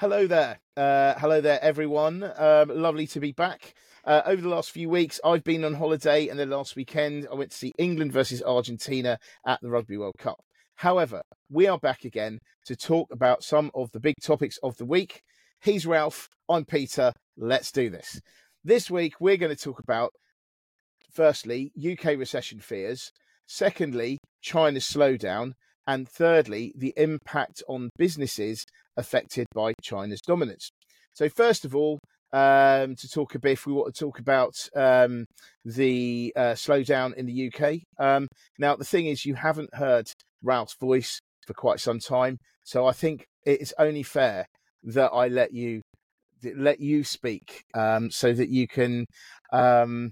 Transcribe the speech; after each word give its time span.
Hello 0.00 0.26
there. 0.26 0.60
Uh, 0.76 1.14
hello 1.14 1.40
there, 1.40 1.58
everyone. 1.62 2.22
Um, 2.36 2.68
lovely 2.68 3.06
to 3.06 3.18
be 3.18 3.32
back. 3.32 3.72
Uh, 4.04 4.20
over 4.26 4.42
the 4.42 4.48
last 4.50 4.70
few 4.70 4.90
weeks, 4.90 5.18
I've 5.24 5.42
been 5.42 5.64
on 5.64 5.72
holiday, 5.72 6.28
and 6.28 6.38
then 6.38 6.50
last 6.50 6.76
weekend, 6.76 7.26
I 7.32 7.34
went 7.34 7.52
to 7.52 7.56
see 7.56 7.72
England 7.78 8.12
versus 8.12 8.42
Argentina 8.42 9.18
at 9.46 9.58
the 9.62 9.70
Rugby 9.70 9.96
World 9.96 10.16
Cup. 10.18 10.36
However, 10.74 11.22
we 11.50 11.66
are 11.66 11.78
back 11.78 12.04
again 12.04 12.40
to 12.66 12.76
talk 12.76 13.08
about 13.10 13.42
some 13.42 13.70
of 13.74 13.90
the 13.92 13.98
big 13.98 14.16
topics 14.22 14.58
of 14.62 14.76
the 14.76 14.84
week. 14.84 15.22
He's 15.62 15.86
Ralph. 15.86 16.28
I'm 16.46 16.66
Peter. 16.66 17.14
Let's 17.38 17.72
do 17.72 17.88
this. 17.88 18.20
This 18.62 18.90
week, 18.90 19.14
we're 19.18 19.38
going 19.38 19.56
to 19.56 19.64
talk 19.64 19.78
about, 19.78 20.12
firstly, 21.10 21.72
UK 21.74 22.18
recession 22.18 22.60
fears. 22.60 23.12
Secondly, 23.46 24.18
China's 24.42 24.84
slowdown. 24.84 25.52
And 25.86 26.08
thirdly, 26.08 26.72
the 26.76 26.92
impact 26.96 27.62
on 27.68 27.90
businesses 27.96 28.65
affected 28.96 29.46
by 29.54 29.72
China's 29.82 30.20
dominance. 30.20 30.70
So, 31.12 31.28
first 31.28 31.64
of 31.64 31.74
all, 31.74 31.98
um, 32.32 32.96
to 32.96 33.08
talk 33.08 33.34
a 33.34 33.38
bit, 33.38 33.64
we 33.64 33.72
want 33.72 33.94
to 33.94 34.04
talk 34.04 34.18
about 34.18 34.68
um, 34.74 35.26
the 35.64 36.32
uh, 36.36 36.52
slowdown 36.52 37.14
in 37.14 37.26
the 37.26 37.50
UK. 37.50 37.80
Um, 37.98 38.28
now, 38.58 38.76
the 38.76 38.84
thing 38.84 39.06
is, 39.06 39.24
you 39.24 39.34
haven't 39.34 39.74
heard 39.74 40.10
Ralph's 40.42 40.76
voice 40.80 41.20
for 41.46 41.54
quite 41.54 41.80
some 41.80 42.00
time, 42.00 42.38
so 42.64 42.86
I 42.86 42.92
think 42.92 43.26
it's 43.44 43.72
only 43.78 44.02
fair 44.02 44.46
that 44.84 45.10
I 45.12 45.28
let 45.28 45.52
you 45.52 45.80
let 46.54 46.80
you 46.80 47.02
speak, 47.04 47.62
um, 47.74 48.10
so 48.10 48.32
that 48.32 48.50
you 48.50 48.66
can 48.68 49.06
um, 49.52 50.10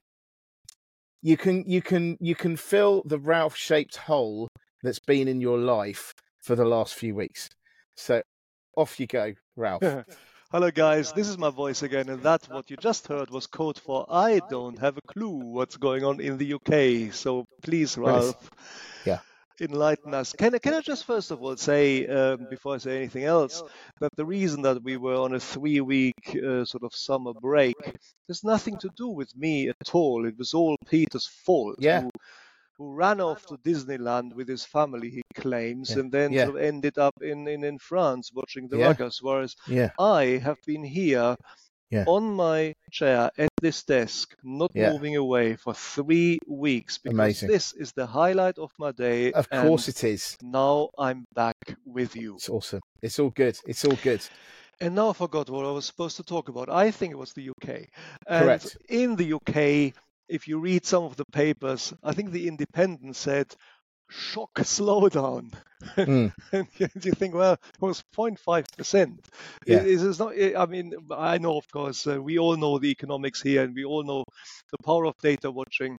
you 1.20 1.37
can 1.37 1.64
you 1.66 1.83
can 1.83 2.16
you 2.20 2.34
can 2.34 2.56
fill 2.56 3.03
the 3.05 3.19
Ralph 3.19 3.56
shaped 3.56 3.97
hole 3.97 4.48
that's 4.83 5.01
been 5.01 5.28
in 5.28 5.41
your 5.41 5.59
life 5.59 6.12
for 6.42 6.55
the 6.55 6.64
last 6.64 6.95
few 6.95 7.14
weeks. 7.14 7.48
So 7.97 8.23
off 8.77 8.98
you 9.01 9.06
go, 9.06 9.34
Ralph. 9.56 9.83
Hello, 10.52 10.70
guys. 10.70 11.12
This 11.12 11.28
is 11.28 11.37
my 11.37 11.51
voice 11.51 11.83
again, 11.83 12.09
and 12.09 12.23
that 12.23 12.46
what 12.48 12.70
you 12.70 12.77
just 12.77 13.09
heard 13.09 13.30
was 13.30 13.47
code 13.47 13.78
for 13.78 14.06
I 14.08 14.41
don't 14.48 14.78
have 14.78 14.97
a 14.97 15.12
clue 15.12 15.31
what's 15.31 15.77
going 15.77 16.05
on 16.05 16.20
in 16.20 16.39
the 16.39 16.55
UK. 16.55 17.12
So 17.12 17.47
please, 17.62 17.98
Ralph, 17.98 18.50
yeah, 19.05 19.19
enlighten 19.61 20.14
us. 20.14 20.33
Can 20.33 20.55
I, 20.55 20.58
can 20.58 20.75
I 20.75 20.81
just 20.81 21.06
first 21.06 21.33
of 21.33 21.42
all 21.42 21.56
say, 21.56 22.06
um, 22.06 22.47
before 22.48 22.77
I 22.77 22.78
say 22.78 22.97
anything 22.98 23.25
else, 23.25 23.62
that 24.00 24.14
the 24.16 24.25
reason 24.25 24.62
that 24.62 24.83
we 24.83 24.97
were 24.97 25.16
on 25.16 25.34
a 25.34 25.41
three-week 25.41 26.36
uh, 26.36 26.64
sort 26.64 26.84
of 26.84 26.94
summer 26.94 27.33
break 27.33 27.77
has 28.28 28.44
nothing 28.44 28.77
to 28.78 28.91
do 28.97 29.09
with 29.09 29.34
me 29.36 29.69
at 29.69 29.94
all. 29.94 30.25
It 30.25 30.38
was 30.38 30.55
all 30.55 30.77
Peter's 30.88 31.27
fault. 31.27 31.77
Yeah. 31.78 32.03
Who, 32.03 32.11
who 32.77 32.94
ran 32.94 33.20
off 33.20 33.47
to 33.47 33.56
Disneyland 33.58 34.34
with 34.34 34.48
his 34.48 34.64
family, 34.64 35.11
he 35.11 35.22
claims, 35.34 35.91
Yeah. 35.91 35.98
and 36.00 36.12
then 36.12 36.33
Yeah. 36.33 36.44
sort 36.47 36.56
of 36.58 36.62
ended 36.62 36.98
up 36.98 37.14
in, 37.22 37.47
in, 37.48 37.64
in 37.64 37.78
France 37.78 38.31
watching 38.34 38.69
the 38.69 38.78
Yeah. 38.78 38.92
Ruggers, 38.92 39.19
whereas 39.22 39.55
Yeah, 39.69 39.91
I 39.98 40.41
have 40.42 40.58
been 40.66 40.84
here 40.84 41.36
on 42.08 42.34
my 42.34 42.75
chair 42.91 43.31
at 43.39 43.50
this 43.62 43.84
desk, 43.84 44.34
not 44.42 44.75
moving 44.75 45.14
away 45.14 45.55
for 45.55 45.72
three 45.75 46.41
weeks 46.48 46.98
because 46.98 47.14
Amazing. 47.16 47.48
this 47.50 47.72
is 47.72 47.92
the 47.92 48.05
highlight 48.06 48.58
of 48.58 48.72
my 48.81 48.91
day. 48.91 49.31
of 49.33 49.48
course 49.48 49.86
it 49.88 50.03
is. 50.03 50.36
Now 50.42 50.91
I'm 50.98 51.25
back 51.34 51.55
with 51.84 52.16
you. 52.16 52.34
It's 52.34 52.48
awesome. 52.48 52.81
It's 53.00 53.20
all 53.20 53.31
good. 53.31 53.56
It's 53.69 53.84
all 53.84 53.97
good. 54.03 54.28
And 54.81 54.97
now 54.97 55.11
I 55.11 55.12
forgot 55.12 55.48
what 55.48 55.64
I 55.64 55.70
was 55.70 55.84
supposed 55.84 56.16
to 56.16 56.25
talk 56.25 56.48
about. 56.48 56.69
I 56.69 56.91
think 56.91 57.12
it 57.12 57.16
was 57.19 57.33
the 57.33 57.48
UK. 57.50 57.86
And 58.27 58.44
Correct. 58.44 58.77
in 58.88 59.14
the 59.14 59.34
UK, 59.34 59.94
if 60.28 60.48
you 60.48 60.58
read 60.58 60.84
some 60.84 61.05
of 61.05 61.17
the 61.17 61.25
papers, 61.27 61.92
I 62.03 62.12
think 62.12 62.30
the 62.30 62.48
Independent 62.48 63.17
said 63.17 63.55
shock 64.11 64.55
slowdown. 64.55 65.53
Mm. 65.97 66.33
and 66.53 66.69
you 67.05 67.12
think, 67.12 67.34
well, 67.34 67.55
it 67.55 67.81
was 67.81 68.03
0.5%. 68.16 69.19
Yeah. 69.66 69.77
It, 69.77 69.86
it 69.86 69.86
is 69.86 70.19
not, 70.19 70.34
I 70.34 70.66
mean, 70.66 70.94
I 71.11 71.39
know, 71.39 71.56
of 71.58 71.70
course, 71.70 72.06
uh, 72.06 72.20
we 72.20 72.39
all 72.39 72.56
know 72.56 72.78
the 72.78 72.91
economics 72.91 73.42
here 73.42 73.62
and 73.62 73.75
we 73.75 73.84
all 73.84 74.03
know 74.03 74.25
the 74.70 74.78
power 74.84 75.06
of 75.06 75.14
data 75.22 75.50
watching. 75.50 75.98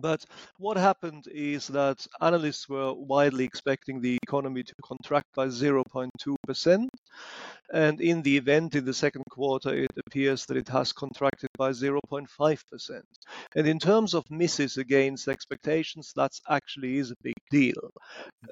But 0.00 0.24
what 0.58 0.76
happened 0.76 1.28
is 1.28 1.68
that 1.68 2.06
analysts 2.20 2.68
were 2.68 2.92
widely 2.92 3.44
expecting 3.44 4.00
the 4.00 4.18
economy 4.22 4.62
to 4.64 4.74
contract 4.84 5.28
by 5.34 5.46
0.2%. 5.48 6.88
And 7.72 8.00
in 8.00 8.22
the 8.22 8.36
event 8.36 8.74
in 8.74 8.84
the 8.84 8.94
second 8.94 9.24
quarter, 9.30 9.74
it 9.74 9.90
appears 10.06 10.46
that 10.46 10.56
it 10.56 10.68
has 10.68 10.92
contracted 10.92 11.50
by 11.56 11.70
0.5%. 11.70 13.02
And 13.56 13.66
in 13.66 13.78
terms 13.78 14.14
of 14.14 14.30
misses 14.30 14.76
against 14.76 15.28
expectations, 15.28 16.12
that 16.16 16.32
actually 16.48 16.98
is 16.98 17.10
a 17.10 17.16
big 17.22 17.34
deal. 17.50 17.90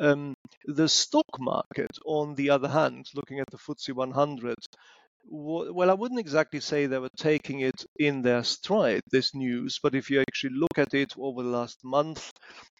Um, 0.01 0.35
the 0.67 0.89
stock 0.89 1.39
market, 1.39 1.99
on 2.07 2.35
the 2.35 2.51
other 2.51 2.69
hand, 2.69 3.07
looking 3.15 3.41
at 3.41 3.51
the 3.51 3.59
FTSE 3.59 3.95
100, 3.95 4.57
wa- 4.95 5.02
well, 5.25 5.91
I 5.91 5.95
wouldn't 5.95 6.21
exactly 6.21 6.61
say 6.61 6.87
they 6.87 6.99
were 6.99 7.09
taking 7.17 7.61
it 7.61 7.85
in 7.99 8.23
their 8.23 8.43
stride, 8.45 9.03
this 9.11 9.35
news, 9.35 9.79
but 9.83 9.95
if 9.95 10.11
you 10.11 10.21
actually 10.21 10.55
look 10.57 10.77
at 10.79 10.95
it 10.95 11.15
over 11.19 11.43
the 11.43 11.49
last 11.49 11.79
month, 11.85 12.33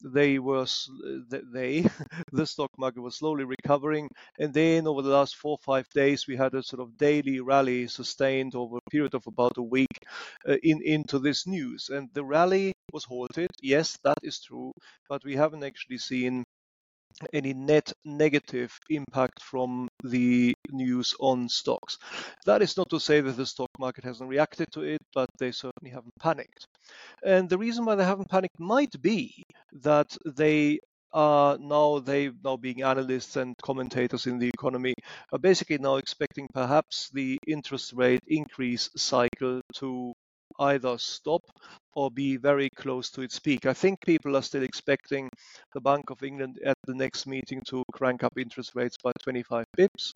they 0.05 0.39
were, 0.39 0.67
they, 1.53 1.83
the 2.33 2.47
stock 2.47 2.71
market 2.79 3.01
was 3.01 3.19
slowly 3.19 3.45
recovering. 3.45 4.09
And 4.39 4.53
then 4.53 4.87
over 4.87 5.03
the 5.03 5.11
last 5.11 5.37
four 5.37 5.53
or 5.53 5.59
five 5.65 5.89
days, 5.95 6.27
we 6.27 6.37
had 6.37 6.55
a 6.55 6.63
sort 6.63 6.81
of 6.83 6.97
daily 6.97 7.41
rally 7.41 7.89
sustained 7.89 8.55
over 8.55 8.77
a 8.79 8.91
period 8.91 9.15
of 9.15 9.27
about 9.27 9.57
a 9.57 9.63
week 9.63 9.97
uh, 10.49 10.57
in, 10.63 10.81
into 10.83 11.19
this 11.19 11.47
news. 11.47 11.89
And 11.91 12.09
the 12.13 12.25
rally 12.25 12.73
was 12.93 13.05
halted. 13.05 13.51
Yes, 13.63 13.99
that 14.05 14.19
is 14.23 14.41
true, 14.41 14.73
but 15.09 15.25
we 15.25 15.37
haven't 15.37 15.65
actually 15.65 15.99
seen 15.99 16.45
any 17.33 17.55
net 17.55 17.93
negative 18.05 18.79
impact 18.91 19.43
from 19.43 19.89
the 20.03 20.55
news 20.71 21.15
on 21.21 21.49
stocks. 21.49 21.99
That 22.47 22.63
is 22.63 22.77
not 22.77 22.91
to 22.91 23.01
say 23.01 23.21
that 23.21 23.37
the 23.37 23.47
stock 23.47 23.71
market 23.79 24.05
hasn't 24.05 24.31
reacted 24.31 24.69
to 24.73 24.83
it, 24.83 25.01
but 25.15 25.29
they 25.39 25.53
certainly 25.53 25.91
haven't 25.91 26.15
panicked. 26.21 26.67
And 27.25 27.49
the 27.49 27.59
reason 27.59 27.85
why 27.85 27.95
they 27.95 28.05
haven't 28.05 28.31
panicked 28.31 28.59
might 28.59 29.01
be 29.01 29.43
that 29.83 30.17
they 30.25 30.79
are 31.13 31.59
now 31.59 31.99
they 31.99 32.31
now 32.43 32.57
being 32.57 32.83
analysts 32.83 33.37
and 33.37 33.55
commentators 33.63 34.27
in 34.27 34.39
the 34.39 34.49
economy 34.49 34.95
are 35.33 35.39
basically 35.39 35.79
now 35.79 35.97
expecting 35.97 36.49
perhaps 36.55 37.11
the 37.13 37.39
interest 37.47 37.93
rate 37.93 38.23
increase 38.27 38.89
cycle 38.97 39.61
to 39.75 40.13
either 40.59 40.99
stop 40.99 41.43
or 41.95 42.11
be 42.11 42.37
very 42.37 42.69
close 42.77 43.11
to 43.11 43.23
its 43.23 43.39
peak. 43.39 43.67
I 43.67 43.75
think 43.75 44.01
people 44.05 44.37
are 44.37 44.43
still 44.43 44.63
expecting 44.63 45.29
the 45.75 45.81
Bank 45.81 46.11
of 46.11 46.23
England 46.23 46.59
at 46.65 46.77
the 46.87 46.95
next 46.95 47.27
meeting 47.27 47.61
to 47.69 47.85
crank 47.93 48.25
up 48.25 48.33
interest 48.39 48.73
rates 48.75 48.97
by 49.03 49.13
25 49.23 49.67
bips. 49.79 50.13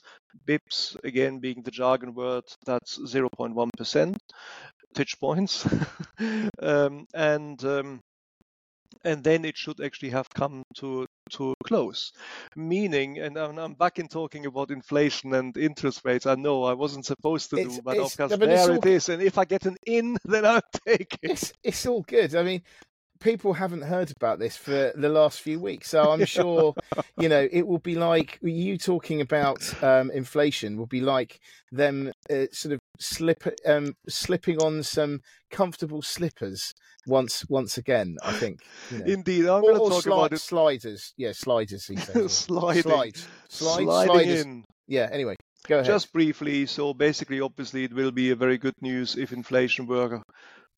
Bips, 0.47 0.97
again, 1.04 1.38
being 1.38 1.62
the 1.62 1.70
jargon 1.70 2.14
word, 2.14 2.44
that's 2.64 2.98
0.1 2.98 3.70
percentage 3.76 5.19
points. 5.20 5.66
um, 6.62 7.06
and 7.14 7.64
um, 7.64 8.00
and 9.04 9.22
then 9.24 9.44
it 9.44 9.56
should 9.56 9.80
actually 9.80 10.10
have 10.10 10.28
come 10.30 10.62
to 10.76 11.06
to 11.30 11.54
close. 11.64 12.12
Meaning 12.54 13.19
and 13.19 13.36
I'm, 13.36 13.58
I'm 13.58 13.74
back 13.74 13.98
in 13.98 14.08
talking 14.08 14.47
about 14.47 14.70
inflation 14.70 15.34
and 15.34 15.56
interest 15.56 16.02
rates. 16.04 16.26
I 16.26 16.34
know 16.34 16.64
i 16.64 16.72
wasn't 16.72 17.06
supposed 17.06 17.50
to 17.50 17.56
It's- 17.58 17.76
do 17.76 17.82
but 17.82 17.98
of 17.98 18.16
course 18.16 18.30
no, 18.30 18.36
but 18.36 18.48
it's 18.48 18.62
there 18.66 18.72
all 18.72 18.78
it 18.78 18.86
is. 18.86 19.08
And 19.08 19.22
if 19.22 19.38
i 19.38 19.44
get 19.44 19.66
an 19.66 19.76
in 19.86 20.16
then 20.24 20.44
i'll 20.44 20.60
take 20.86 21.19
it. 21.22 21.30
It's 21.30 21.52
it's 21.62 21.86
all 21.86 22.02
good. 22.02 22.34
I 22.34 22.42
mean, 22.42 22.62
people 23.21 23.54
haven't 23.54 23.82
heard 23.82 24.12
about 24.16 24.38
this 24.38 24.56
for 24.56 24.93
the 24.94 25.09
last 25.09 25.41
few 25.41 25.60
weeks, 25.60 25.91
so 25.91 26.10
I'm 26.10 26.25
sure 26.37 26.75
you 27.19 27.28
know 27.28 27.49
it 27.50 27.66
will 27.66 27.78
be 27.78 27.94
like 27.94 28.38
you 28.43 28.77
talking 28.78 29.21
about 29.21 29.82
um, 29.82 30.10
inflation 30.10 30.77
will 30.77 30.87
be 30.87 31.00
like 31.00 31.38
them 31.72 32.12
uh, 32.31 32.47
sort 32.53 32.75
of 32.75 32.81
slip 32.99 33.43
um, 33.66 33.94
slipping 34.09 34.59
on 34.59 34.82
some 34.82 35.21
comfortable 35.50 36.03
slippers 36.03 36.72
once 37.06 37.44
once 37.49 37.78
again. 37.78 38.16
I 38.22 38.32
think. 38.32 38.60
You 38.91 38.99
know. 38.99 39.04
indeed 39.06 39.47
i'm 39.47 39.62
going 39.62 39.75
to 39.75 39.81
talk 39.81 40.04
sli- 40.04 40.06
about 40.06 40.33
it 40.33 40.38
sliders, 40.41 41.12
yeah, 41.16 41.33
sliders. 41.33 41.84
Sliding 41.84 42.28
Slides, 42.28 42.83
slides, 42.83 43.28
sliding 43.48 43.87
sliders. 43.88 44.43
in 44.43 44.65
Yeah. 44.87 45.09
Anyway, 45.10 45.37
go 45.66 45.77
ahead. 45.77 45.87
Just 45.87 46.12
briefly, 46.12 46.66
so 46.66 46.94
basically, 46.94 47.41
obviously, 47.41 47.84
it 47.84 47.92
will 47.92 48.13
be 48.13 48.30
a 48.30 48.36
very 48.36 48.59
good 48.59 48.74
news 48.80 49.16
if 49.16 49.33
inflation 49.33 49.86
were 49.86 50.22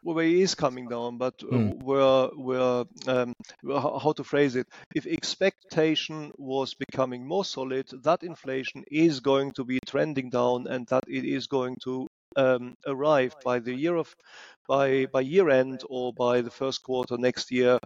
well, 0.02 0.18
it 0.18 0.32
is 0.32 0.54
coming 0.54 0.88
down, 0.88 1.18
but 1.18 1.34
uh, 1.42 1.58
Mm. 1.58 1.72
were 1.82 2.30
were 2.36 2.84
um, 3.06 3.32
how 3.68 4.12
to 4.16 4.24
phrase 4.24 4.56
it? 4.56 4.66
If 4.94 5.06
expectation 5.06 6.32
was 6.38 6.74
becoming 6.74 7.26
more 7.26 7.44
solid, 7.44 7.86
that 8.04 8.22
inflation 8.22 8.84
is 8.90 9.20
going 9.20 9.52
to 9.52 9.64
be 9.64 9.78
trending 9.86 10.30
down, 10.30 10.66
and 10.68 10.86
that 10.88 11.04
it 11.08 11.24
is 11.24 11.46
going 11.46 11.76
to 11.84 12.06
um, 12.36 12.74
arrive 12.86 13.36
by 13.44 13.58
the 13.60 13.74
year 13.74 13.96
of 13.96 14.12
by 14.68 15.06
by 15.06 15.20
year 15.20 15.50
end 15.50 15.82
or 15.88 16.12
by 16.12 16.40
the 16.42 16.50
first 16.50 16.82
quarter 16.82 17.16
next 17.18 17.50
year 17.50 17.78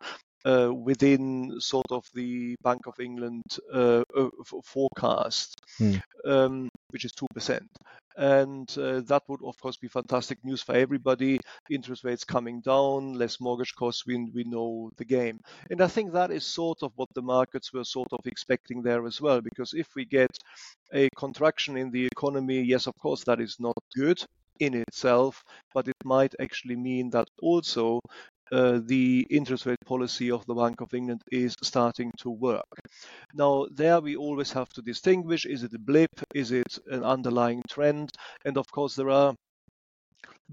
uh, 0.44 0.70
within 0.74 1.60
sort 1.60 1.86
of 1.90 2.04
the 2.14 2.56
Bank 2.62 2.86
of 2.86 2.98
England 3.00 3.42
uh, 3.72 4.02
uh, 4.16 4.28
f- 4.40 4.64
forecast, 4.64 5.54
Hmm. 5.78 5.96
um, 6.24 6.68
which 6.90 7.04
is 7.04 7.12
two 7.12 7.26
percent. 7.34 7.68
And 8.16 8.68
uh, 8.78 9.00
that 9.02 9.22
would 9.28 9.40
of 9.44 9.58
course 9.60 9.76
be 9.76 9.88
fantastic 9.88 10.38
news 10.44 10.62
for 10.62 10.74
everybody. 10.74 11.38
Interest 11.70 12.04
rates 12.04 12.24
coming 12.24 12.60
down, 12.60 13.14
less 13.14 13.40
mortgage 13.40 13.74
costs. 13.74 14.06
We 14.06 14.30
we 14.34 14.44
know 14.44 14.90
the 14.96 15.04
game, 15.04 15.40
and 15.70 15.80
I 15.82 15.86
think 15.88 16.12
that 16.12 16.30
is 16.30 16.44
sort 16.44 16.82
of 16.82 16.92
what 16.96 17.08
the 17.14 17.22
markets 17.22 17.72
were 17.72 17.84
sort 17.84 18.12
of 18.12 18.26
expecting 18.26 18.82
there 18.82 19.06
as 19.06 19.20
well. 19.20 19.40
Because 19.40 19.72
if 19.74 19.88
we 19.96 20.04
get 20.04 20.30
a 20.92 21.08
contraction 21.16 21.76
in 21.76 21.90
the 21.90 22.06
economy, 22.06 22.62
yes, 22.62 22.86
of 22.86 22.94
course 22.98 23.24
that 23.24 23.40
is 23.40 23.56
not 23.60 23.76
good 23.94 24.22
in 24.60 24.74
itself, 24.74 25.42
but 25.74 25.88
it 25.88 25.96
might 26.04 26.34
actually 26.40 26.76
mean 26.76 27.10
that 27.10 27.28
also 27.42 28.00
uh, 28.52 28.80
the 28.84 29.26
interest 29.30 29.66
rate 29.66 29.84
policy 29.86 30.30
of 30.30 30.44
the 30.46 30.54
Bank 30.54 30.80
of 30.80 30.92
England 30.92 31.22
is 31.32 31.56
starting 31.62 32.12
to 32.18 32.30
work. 32.30 32.68
Now, 33.34 33.66
there 33.72 34.00
we 34.00 34.14
always 34.14 34.52
have 34.52 34.68
to 34.74 34.82
distinguish 34.82 35.46
is 35.46 35.62
it 35.62 35.74
a 35.74 35.78
blip, 35.78 36.10
is 36.34 36.52
it 36.52 36.78
an 36.90 37.02
underlying 37.02 37.62
trend? 37.68 38.10
And 38.44 38.58
of 38.58 38.70
course, 38.70 38.94
there 38.94 39.10
are 39.10 39.34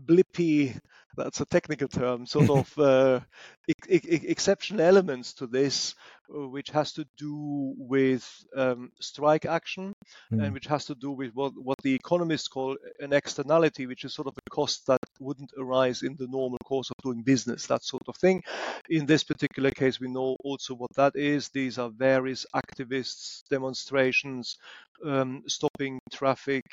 blippy 0.06 0.80
that's 1.18 1.42
a 1.42 1.46
technical 1.46 1.88
term, 1.88 2.25
sort 2.25 2.50
of 2.60 2.80
uh, 2.80 3.19
ex- 3.68 4.06
ex- 4.07 4.24
exception 4.24 4.80
elements 4.80 5.34
to 5.34 5.48
this, 5.48 5.96
uh, 6.34 6.48
which 6.48 6.69
has 6.69 6.94
to 6.94 7.06
do 7.18 7.75
with 7.78 8.25
um, 8.56 8.92
strike 9.01 9.46
action 9.46 9.94
mm. 10.31 10.44
and 10.44 10.54
which 10.54 10.68
has 10.68 10.86
to 10.86 10.96
do 10.96 11.12
with 11.12 11.31
what, 11.34 11.54
what 11.56 11.78
the 11.84 11.94
economists 11.94 12.48
call 12.48 12.78
an 13.00 13.12
externality, 13.12 13.86
which 13.86 14.06
is 14.06 14.13
sort 14.13 14.28
of 14.28 14.34
a 14.38 14.50
cost 14.50 14.88
that 14.88 14.99
wouldn't 15.19 15.54
arise 15.57 16.01
in 16.04 16.16
the 16.18 16.27
normal 16.27 16.60
course 16.63 16.89
of 16.89 17.04
doing 17.04 17.21
business, 17.24 17.68
that 17.68 17.83
sort 17.83 18.04
of 18.07 18.16
thing. 18.18 18.44
In 18.89 19.06
this 19.06 19.24
particular 19.24 19.71
case, 19.71 20.00
we 20.00 20.07
know 20.07 20.36
also 20.44 20.74
what 20.75 20.94
that 20.95 21.16
is. 21.16 21.50
These 21.50 21.77
are 21.77 21.89
various 21.89 22.45
activists, 22.56 23.44
demonstrations, 23.50 24.57
um, 25.06 25.44
stopping 25.48 26.00
traffic 26.12 26.66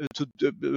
uh, 0.00 0.06
to 0.14 0.26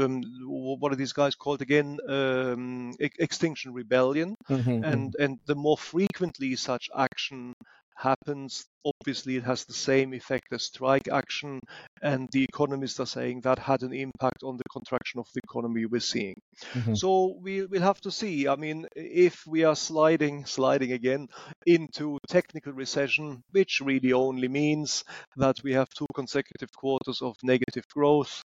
um, 0.04 0.24
what 0.45 0.92
are 0.92 0.95
these 0.95 1.13
guys 1.13 1.36
called 1.36 1.62
again? 1.62 2.00
Um, 2.07 2.94
Extinction 3.00 3.74
Rebellion, 3.74 4.36
mm-hmm. 4.50 4.83
and 4.83 4.83
mm-hmm. 4.83 5.24
and 5.24 5.39
the 5.45 5.56
more 5.56 5.78
frequently 5.78 6.56
such 6.56 6.89
action 6.98 7.54
happens, 7.95 8.65
obviously 8.86 9.38
it 9.38 9.44
has 9.44 9.65
the 9.65 9.74
same 9.74 10.13
effect 10.13 10.47
as 10.51 10.63
strike 10.63 11.07
action, 11.07 11.59
and 12.01 12.27
the 12.31 12.44
economists 12.44 13.00
are 13.00 13.06
saying 13.06 13.42
that 13.42 13.59
had 13.59 13.81
an 13.81 13.94
impact 13.94 14.44
on 14.44 14.57
the 14.57 14.63
contraction 14.71 15.19
of 15.19 15.27
the 15.33 15.42
economy 15.44 15.86
we're 15.86 16.00
seeing. 16.00 16.36
Mm-hmm. 16.74 16.95
So 16.95 17.38
we, 17.42 17.65
we'll 17.65 17.81
have 17.81 18.01
to 18.01 18.12
see. 18.12 18.47
I 18.47 18.56
mean, 18.56 18.86
if 18.95 19.44
we 19.47 19.63
are 19.63 19.75
sliding, 19.75 20.45
sliding 20.45 20.92
again 20.92 21.27
into 21.65 22.18
technical 22.27 22.74
recession, 22.74 23.42
which 23.51 23.81
really 23.83 24.13
only 24.13 24.47
means 24.47 25.03
that 25.38 25.57
we 25.63 25.74
have 25.74 25.89
two 25.89 26.07
consecutive 26.13 26.71
quarters 26.75 27.21
of 27.21 27.36
negative 27.44 27.86
growth. 27.94 28.42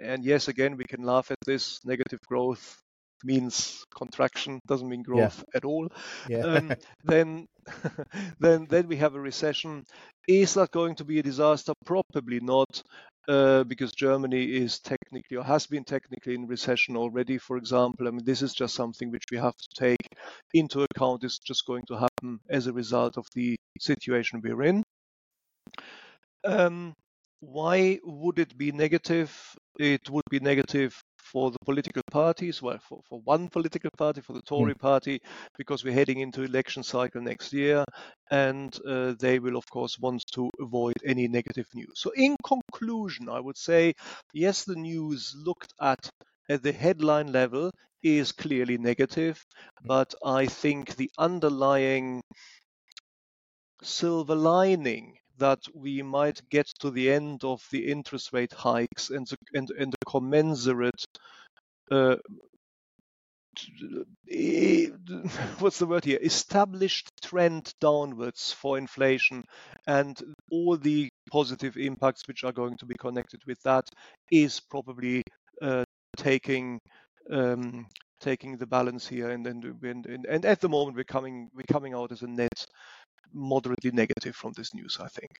And 0.00 0.24
yes, 0.24 0.48
again, 0.48 0.76
we 0.76 0.84
can 0.84 1.02
laugh 1.02 1.30
at 1.30 1.38
this 1.46 1.80
negative 1.84 2.20
growth 2.28 2.80
means 3.24 3.84
contraction, 3.94 4.60
doesn't 4.66 4.88
mean 4.88 5.02
growth 5.02 5.38
yeah. 5.38 5.56
at 5.56 5.64
all. 5.64 5.88
Yeah. 6.28 6.40
Um, 6.40 6.72
then, 7.04 7.46
then, 8.40 8.66
then 8.68 8.88
we 8.88 8.96
have 8.96 9.14
a 9.14 9.20
recession. 9.20 9.84
Is 10.28 10.54
that 10.54 10.70
going 10.70 10.94
to 10.96 11.04
be 11.04 11.18
a 11.18 11.22
disaster? 11.22 11.72
Probably 11.84 12.40
not, 12.40 12.82
uh, 13.28 13.64
because 13.64 13.92
Germany 13.92 14.44
is 14.44 14.80
technically 14.80 15.36
or 15.36 15.44
has 15.44 15.66
been 15.66 15.84
technically 15.84 16.34
in 16.34 16.46
recession 16.46 16.96
already. 16.96 17.38
For 17.38 17.56
example, 17.56 18.08
I 18.08 18.10
mean, 18.10 18.24
this 18.24 18.42
is 18.42 18.54
just 18.54 18.74
something 18.74 19.10
which 19.10 19.24
we 19.30 19.38
have 19.38 19.56
to 19.56 19.68
take 19.74 20.06
into 20.54 20.82
account. 20.82 21.24
It's 21.24 21.38
just 21.38 21.66
going 21.66 21.84
to 21.88 21.98
happen 21.98 22.40
as 22.48 22.66
a 22.66 22.72
result 22.72 23.16
of 23.16 23.26
the 23.34 23.56
situation 23.78 24.40
we're 24.42 24.62
in. 24.62 24.82
Um, 26.44 26.94
why 27.40 27.98
would 28.04 28.38
it 28.38 28.56
be 28.56 28.72
negative? 28.72 29.36
It 29.78 30.08
would 30.10 30.24
be 30.30 30.40
negative 30.40 31.00
for 31.30 31.50
the 31.50 31.58
political 31.64 32.02
parties, 32.10 32.60
well, 32.60 32.78
for, 32.88 33.00
for 33.08 33.20
one 33.20 33.48
political 33.48 33.90
party, 33.96 34.20
for 34.20 34.32
the 34.32 34.40
hmm. 34.40 34.54
Tory 34.54 34.74
mm. 34.74 34.78
party, 34.78 35.20
because 35.56 35.84
we're 35.84 35.94
heading 35.94 36.20
into 36.20 36.42
election 36.42 36.82
cycle 36.82 37.20
next 37.20 37.52
year, 37.52 37.84
and 38.30 38.76
uh, 38.86 39.14
they 39.18 39.38
will, 39.38 39.56
of 39.56 39.68
course, 39.70 39.98
want 39.98 40.24
to 40.32 40.50
avoid 40.60 40.96
any 41.04 41.28
negative 41.28 41.66
news. 41.74 41.92
So, 41.94 42.10
in 42.16 42.36
conclusion, 42.44 43.28
I 43.28 43.40
would 43.40 43.56
say, 43.56 43.94
yes, 44.32 44.64
the 44.64 44.76
news 44.76 45.34
looked 45.36 45.72
at 45.80 46.10
at 46.48 46.64
the 46.64 46.72
headline 46.72 47.30
level 47.30 47.70
is 48.02 48.32
clearly 48.32 48.76
negative, 48.76 49.44
hmm. 49.80 49.86
but 49.86 50.14
I 50.24 50.46
think 50.46 50.96
the 50.96 51.10
underlying 51.18 52.22
silver 53.82 54.34
lining 54.34 55.19
that 55.40 55.58
we 55.74 56.02
might 56.02 56.40
get 56.50 56.66
to 56.80 56.90
the 56.90 57.10
end 57.10 57.44
of 57.44 57.62
the 57.70 57.90
interest 57.90 58.32
rate 58.32 58.52
hikes 58.52 59.10
and 59.10 59.26
the, 59.26 59.36
and, 59.54 59.70
and 59.78 59.92
the 59.92 60.06
commensurate 60.06 61.04
uh, 61.90 62.16
what's 65.58 65.78
the 65.78 65.86
word 65.86 66.04
here? 66.04 66.18
Established 66.22 67.10
trend 67.22 67.72
downwards 67.80 68.52
for 68.52 68.78
inflation 68.78 69.44
and 69.86 70.18
all 70.50 70.76
the 70.76 71.08
positive 71.30 71.76
impacts 71.76 72.26
which 72.28 72.44
are 72.44 72.52
going 72.52 72.76
to 72.76 72.86
be 72.86 72.94
connected 72.98 73.40
with 73.46 73.60
that 73.62 73.88
is 74.30 74.60
probably 74.60 75.22
uh, 75.62 75.84
taking 76.16 76.78
um, 77.30 77.86
taking 78.20 78.56
the 78.56 78.66
balance 78.66 79.06
here 79.06 79.30
and, 79.30 79.46
and 79.46 79.64
and 79.82 80.26
and 80.26 80.44
at 80.44 80.60
the 80.60 80.68
moment 80.68 80.96
we're 80.96 81.04
coming 81.04 81.48
we're 81.54 81.72
coming 81.72 81.94
out 81.94 82.12
as 82.12 82.22
a 82.22 82.26
net 82.26 82.66
moderately 83.32 83.90
negative 83.90 84.36
from 84.36 84.52
this 84.56 84.74
news, 84.74 84.98
I 85.00 85.08
think. 85.08 85.30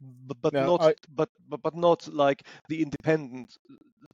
But, 0.00 0.36
but 0.40 0.52
no, 0.52 0.66
not 0.66 0.82
I... 0.82 0.94
but, 1.14 1.28
but 1.48 1.62
but 1.62 1.74
not 1.74 2.08
like 2.12 2.42
the 2.68 2.82
independent 2.82 3.56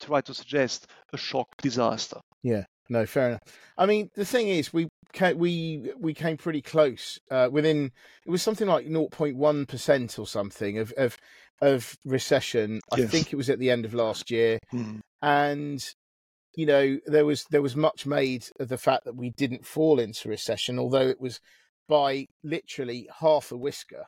try 0.00 0.20
to 0.22 0.34
suggest 0.34 0.86
a 1.12 1.16
shock 1.16 1.48
disaster. 1.62 2.20
Yeah, 2.42 2.64
no, 2.88 3.06
fair 3.06 3.28
enough. 3.28 3.42
I 3.78 3.86
mean, 3.86 4.10
the 4.14 4.24
thing 4.24 4.48
is, 4.48 4.72
we 4.72 4.88
came, 5.12 5.38
we 5.38 5.92
we 5.98 6.14
came 6.14 6.36
pretty 6.36 6.62
close. 6.62 7.18
Uh, 7.30 7.48
within 7.50 7.92
it 8.26 8.30
was 8.30 8.42
something 8.42 8.66
like 8.66 8.86
0.1 8.86 9.68
percent 9.68 10.18
or 10.18 10.26
something 10.26 10.78
of 10.78 10.92
of 10.96 11.16
of 11.60 11.96
recession. 12.04 12.80
Yes. 12.96 13.06
I 13.06 13.10
think 13.10 13.32
it 13.32 13.36
was 13.36 13.50
at 13.50 13.58
the 13.58 13.70
end 13.70 13.84
of 13.84 13.94
last 13.94 14.30
year, 14.30 14.58
mm. 14.72 15.00
and 15.22 15.94
you 16.56 16.66
know 16.66 16.98
there 17.06 17.24
was 17.24 17.44
there 17.50 17.62
was 17.62 17.76
much 17.76 18.06
made 18.06 18.46
of 18.58 18.68
the 18.68 18.78
fact 18.78 19.04
that 19.04 19.16
we 19.16 19.30
didn't 19.30 19.66
fall 19.66 20.00
into 20.00 20.28
recession, 20.28 20.78
although 20.78 21.08
it 21.08 21.20
was 21.20 21.40
by 21.90 22.24
literally 22.44 23.08
half 23.20 23.50
a 23.52 23.56
whisker. 23.56 24.04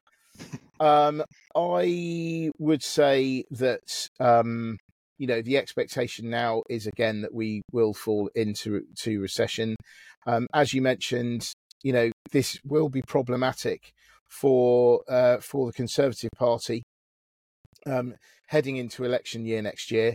Um, 0.81 1.23
I 1.55 2.51
would 2.59 2.83
say 2.83 3.45
that 3.51 4.09
um, 4.19 4.79
you 5.19 5.27
know 5.27 5.43
the 5.43 5.59
expectation 5.59 6.31
now 6.31 6.63
is 6.71 6.87
again 6.87 7.21
that 7.23 7.35
we 7.35 7.63
will 7.71 7.93
fall 7.93 8.31
into 8.35 8.83
to 9.01 9.21
recession. 9.21 9.77
Um, 10.27 10.47
as 10.55 10.73
you 10.73 10.81
mentioned, 10.81 11.47
you 11.83 11.93
know 11.93 12.11
this 12.31 12.59
will 12.65 12.89
be 12.89 13.03
problematic 13.03 13.93
for 14.29 15.03
uh, 15.09 15.39
for 15.39 15.67
the 15.67 15.73
Conservative 15.73 16.31
Party 16.37 16.83
um, 17.87 18.15
heading 18.49 18.77
into 18.77 19.05
election 19.05 19.45
year 19.45 19.63
next 19.63 19.91
year. 19.91 20.15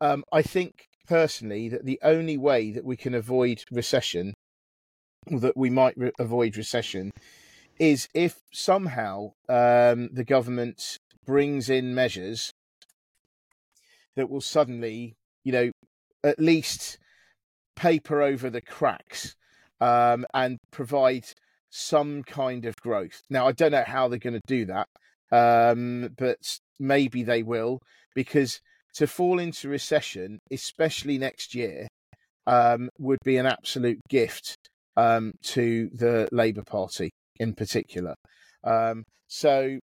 Um, 0.00 0.24
I 0.32 0.42
think 0.42 0.72
personally 1.06 1.68
that 1.68 1.84
the 1.84 2.00
only 2.02 2.36
way 2.36 2.72
that 2.72 2.84
we 2.84 2.96
can 2.96 3.14
avoid 3.14 3.62
recession 3.70 4.34
that 5.30 5.56
we 5.56 5.70
might 5.70 5.96
re- 5.96 6.12
avoid 6.18 6.56
recession 6.56 7.10
is 7.78 8.08
if 8.14 8.40
somehow 8.52 9.32
um, 9.48 10.08
the 10.12 10.24
government 10.26 10.98
brings 11.24 11.68
in 11.70 11.94
measures 11.94 12.50
that 14.16 14.28
will 14.28 14.40
suddenly, 14.40 15.14
you 15.44 15.52
know, 15.52 15.70
at 16.24 16.40
least 16.40 16.98
paper 17.76 18.20
over 18.20 18.50
the 18.50 18.60
cracks 18.60 19.36
um, 19.80 20.26
and 20.34 20.58
provide 20.72 21.24
some 21.70 22.22
kind 22.24 22.64
of 22.64 22.74
growth. 22.76 23.22
Now, 23.30 23.46
I 23.46 23.52
don't 23.52 23.72
know 23.72 23.84
how 23.86 24.08
they're 24.08 24.18
going 24.18 24.40
to 24.40 24.40
do 24.46 24.66
that, 24.66 24.88
um, 25.30 26.08
but 26.16 26.58
maybe 26.80 27.22
they 27.22 27.42
will, 27.42 27.78
because 28.14 28.60
to 28.94 29.06
fall 29.06 29.38
into 29.38 29.68
recession, 29.68 30.40
especially 30.50 31.18
next 31.18 31.54
year, 31.54 31.86
um, 32.46 32.88
would 32.98 33.18
be 33.24 33.36
an 33.36 33.46
absolute 33.46 34.00
gift 34.08 34.56
um, 34.98 35.32
to 35.42 35.88
the 35.94 36.28
Labour 36.32 36.64
Party 36.64 37.10
in 37.38 37.54
particular. 37.54 38.14
Um, 38.64 39.04
so, 39.28 39.78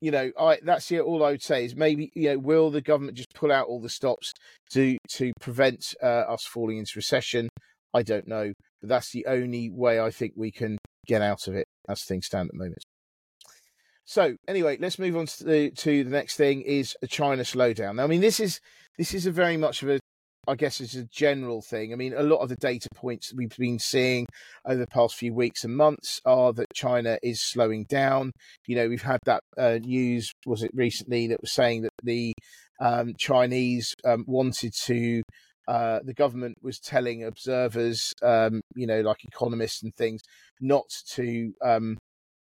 you 0.00 0.10
know, 0.10 0.30
I 0.38 0.58
that's 0.62 0.90
yeah, 0.90 1.00
all 1.00 1.24
I 1.24 1.30
would 1.30 1.42
say 1.42 1.64
is 1.64 1.76
maybe 1.76 2.10
you 2.14 2.30
know, 2.30 2.38
will 2.38 2.70
the 2.70 2.82
government 2.82 3.16
just 3.16 3.32
pull 3.34 3.52
out 3.52 3.68
all 3.68 3.80
the 3.80 3.88
stops 3.88 4.32
to 4.72 4.98
to 5.10 5.32
prevent 5.40 5.94
uh, 6.02 6.24
us 6.34 6.44
falling 6.44 6.78
into 6.78 6.92
recession? 6.96 7.48
I 7.94 8.02
don't 8.02 8.26
know, 8.26 8.52
but 8.80 8.88
that's 8.88 9.12
the 9.12 9.26
only 9.26 9.70
way 9.70 10.00
I 10.00 10.10
think 10.10 10.32
we 10.36 10.50
can 10.50 10.76
get 11.06 11.22
out 11.22 11.46
of 11.46 11.54
it 11.54 11.66
as 11.88 12.02
things 12.02 12.26
stand 12.26 12.48
at 12.48 12.52
the 12.52 12.58
moment. 12.58 12.82
So 14.04 14.36
anyway, 14.46 14.78
let's 14.80 14.98
move 14.98 15.16
on 15.16 15.26
to 15.26 15.44
the, 15.44 15.70
to 15.70 16.02
the 16.02 16.10
next 16.10 16.36
thing 16.36 16.62
is 16.62 16.96
a 17.02 17.06
China 17.06 17.42
slowdown. 17.42 17.96
Now, 17.96 18.04
I 18.04 18.06
mean, 18.06 18.22
this 18.22 18.40
is 18.40 18.58
this 18.96 19.14
is 19.14 19.26
a 19.26 19.30
very 19.30 19.56
much 19.56 19.82
of 19.82 19.90
a 19.90 20.00
I 20.48 20.54
guess 20.54 20.80
it's 20.80 20.94
a 20.94 21.04
general 21.04 21.60
thing. 21.60 21.92
I 21.92 21.96
mean, 21.96 22.14
a 22.14 22.22
lot 22.22 22.38
of 22.38 22.48
the 22.48 22.56
data 22.56 22.88
points 22.94 23.34
we've 23.34 23.56
been 23.58 23.78
seeing 23.78 24.26
over 24.64 24.78
the 24.78 24.86
past 24.86 25.16
few 25.16 25.34
weeks 25.34 25.62
and 25.62 25.76
months 25.76 26.20
are 26.24 26.52
that 26.54 26.72
China 26.74 27.18
is 27.22 27.42
slowing 27.42 27.84
down. 27.84 28.32
You 28.66 28.76
know, 28.76 28.88
we've 28.88 29.02
had 29.02 29.20
that 29.26 29.42
uh, 29.58 29.78
news, 29.82 30.32
was 30.46 30.62
it 30.62 30.70
recently, 30.74 31.28
that 31.28 31.42
was 31.42 31.52
saying 31.52 31.82
that 31.82 31.92
the 32.02 32.32
um, 32.80 33.12
Chinese 33.18 33.94
um, 34.04 34.24
wanted 34.26 34.72
to. 34.84 35.22
Uh, 35.66 36.00
the 36.02 36.14
government 36.14 36.56
was 36.62 36.78
telling 36.78 37.24
observers, 37.24 38.14
um, 38.22 38.62
you 38.74 38.86
know, 38.86 39.02
like 39.02 39.22
economists 39.24 39.82
and 39.82 39.94
things, 39.96 40.22
not 40.62 40.86
to 41.06 41.52
um, 41.62 41.98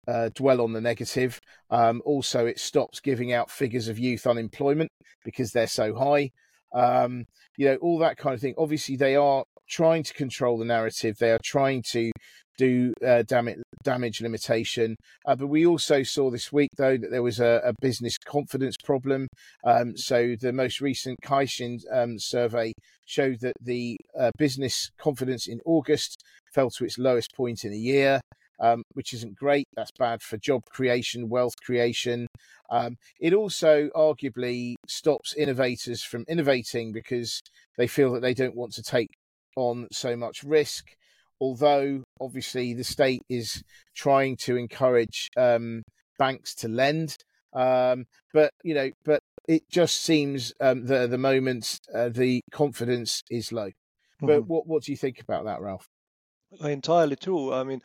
uh, 0.06 0.28
dwell 0.34 0.60
on 0.60 0.74
the 0.74 0.80
negative. 0.80 1.40
Um, 1.70 2.02
also, 2.04 2.44
it 2.44 2.58
stops 2.58 3.00
giving 3.00 3.32
out 3.32 3.50
figures 3.50 3.88
of 3.88 3.98
youth 3.98 4.26
unemployment 4.26 4.90
because 5.24 5.52
they're 5.52 5.66
so 5.66 5.94
high. 5.94 6.32
Um, 6.74 7.24
you 7.56 7.66
know, 7.66 7.76
all 7.76 7.98
that 7.98 8.16
kind 8.16 8.34
of 8.34 8.40
thing. 8.40 8.54
Obviously, 8.58 8.96
they 8.96 9.16
are 9.16 9.44
trying 9.68 10.02
to 10.02 10.14
control 10.14 10.58
the 10.58 10.64
narrative. 10.64 11.16
They 11.18 11.30
are 11.30 11.40
trying 11.42 11.82
to 11.92 12.10
do 12.56 12.92
uh, 13.04 13.22
damage, 13.22 13.58
damage 13.82 14.20
limitation. 14.20 14.96
Uh, 15.26 15.36
but 15.36 15.48
we 15.48 15.66
also 15.66 16.02
saw 16.02 16.30
this 16.30 16.52
week, 16.52 16.70
though, 16.76 16.96
that 16.96 17.10
there 17.10 17.22
was 17.22 17.40
a, 17.40 17.60
a 17.64 17.72
business 17.80 18.16
confidence 18.18 18.76
problem. 18.82 19.26
Um, 19.64 19.96
so 19.96 20.34
the 20.40 20.52
most 20.52 20.80
recent 20.80 21.18
Caixin 21.24 21.80
um, 21.92 22.18
survey 22.18 22.72
showed 23.06 23.40
that 23.40 23.54
the 23.60 23.96
uh, 24.18 24.30
business 24.38 24.90
confidence 24.98 25.46
in 25.48 25.60
August 25.64 26.22
fell 26.52 26.70
to 26.70 26.84
its 26.84 26.98
lowest 26.98 27.34
point 27.34 27.64
in 27.64 27.72
a 27.72 27.76
year 27.76 28.20
um, 28.60 28.82
which 28.92 29.12
isn't 29.12 29.36
great. 29.36 29.66
That's 29.74 29.90
bad 29.98 30.22
for 30.22 30.36
job 30.36 30.64
creation, 30.70 31.28
wealth 31.28 31.54
creation. 31.64 32.26
Um, 32.70 32.96
it 33.20 33.34
also 33.34 33.88
arguably 33.94 34.74
stops 34.86 35.34
innovators 35.34 36.02
from 36.02 36.24
innovating 36.28 36.92
because 36.92 37.40
they 37.76 37.86
feel 37.86 38.12
that 38.12 38.20
they 38.20 38.34
don't 38.34 38.56
want 38.56 38.72
to 38.74 38.82
take 38.82 39.10
on 39.56 39.88
so 39.92 40.16
much 40.16 40.42
risk. 40.42 40.96
Although 41.40 42.04
obviously 42.20 42.74
the 42.74 42.84
state 42.84 43.22
is 43.28 43.62
trying 43.94 44.36
to 44.38 44.56
encourage 44.56 45.28
um, 45.36 45.82
banks 46.18 46.54
to 46.56 46.68
lend, 46.68 47.16
um, 47.52 48.06
but 48.32 48.52
you 48.62 48.74
know, 48.74 48.90
but 49.04 49.20
it 49.48 49.68
just 49.68 50.02
seems 50.02 50.52
um, 50.60 50.86
that 50.86 51.02
at 51.02 51.10
the 51.10 51.18
moment 51.18 51.80
uh, 51.94 52.08
the 52.08 52.40
confidence 52.50 53.22
is 53.30 53.52
low. 53.52 53.70
But 54.20 54.40
mm-hmm. 54.40 54.48
what 54.48 54.66
what 54.66 54.84
do 54.84 54.92
you 54.92 54.96
think 54.96 55.20
about 55.20 55.44
that, 55.44 55.60
Ralph? 55.60 55.86
Entirely 56.62 57.16
true. 57.16 57.52
I 57.52 57.64
mean, 57.64 57.82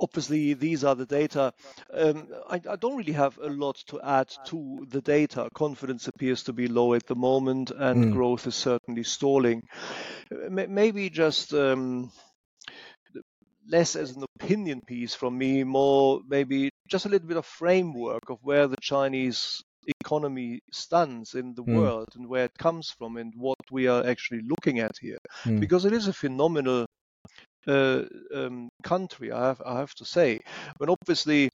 obviously, 0.00 0.54
these 0.54 0.84
are 0.84 0.94
the 0.94 1.06
data. 1.06 1.52
Um, 1.92 2.28
I, 2.48 2.60
I, 2.68 2.76
don't 2.76 2.96
really 2.96 3.12
have 3.12 3.38
a 3.38 3.48
lot 3.48 3.76
to 3.88 4.00
add 4.00 4.28
to 4.46 4.86
the 4.88 5.00
data. 5.00 5.48
Confidence 5.54 6.08
appears 6.08 6.42
to 6.44 6.52
be 6.52 6.68
low 6.68 6.94
at 6.94 7.06
the 7.06 7.14
moment, 7.14 7.70
and 7.70 8.06
mm. 8.06 8.12
growth 8.12 8.46
is 8.46 8.54
certainly 8.54 9.04
stalling. 9.04 9.62
Maybe 10.30 11.10
just 11.10 11.54
um, 11.54 12.10
less 13.68 13.96
as 13.96 14.16
an 14.16 14.24
opinion 14.40 14.80
piece 14.80 15.14
from 15.14 15.36
me, 15.36 15.64
more 15.64 16.20
maybe 16.28 16.70
just 16.88 17.06
a 17.06 17.08
little 17.08 17.28
bit 17.28 17.36
of 17.36 17.46
framework 17.46 18.30
of 18.30 18.38
where 18.42 18.66
the 18.66 18.76
Chinese 18.80 19.62
economy 20.02 20.60
stands 20.70 21.34
in 21.34 21.54
the 21.54 21.62
mm. 21.62 21.74
world 21.74 22.08
and 22.14 22.28
where 22.28 22.44
it 22.44 22.58
comes 22.58 22.90
from 22.90 23.16
and 23.16 23.32
what 23.36 23.58
we 23.70 23.86
are 23.86 24.06
actually 24.06 24.42
looking 24.46 24.80
at 24.80 24.92
here. 25.00 25.18
Mm. 25.44 25.60
Because 25.60 25.84
it 25.84 25.92
is 25.92 26.08
a 26.08 26.12
phenomenal 26.12 26.86
uh, 27.66 28.04
um, 28.34 28.68
country, 28.82 29.32
I 29.32 29.48
have, 29.48 29.62
I 29.64 29.78
have 29.78 29.94
to 29.96 30.04
say. 30.04 30.40
But 30.78 30.88
obviously, 30.90 31.50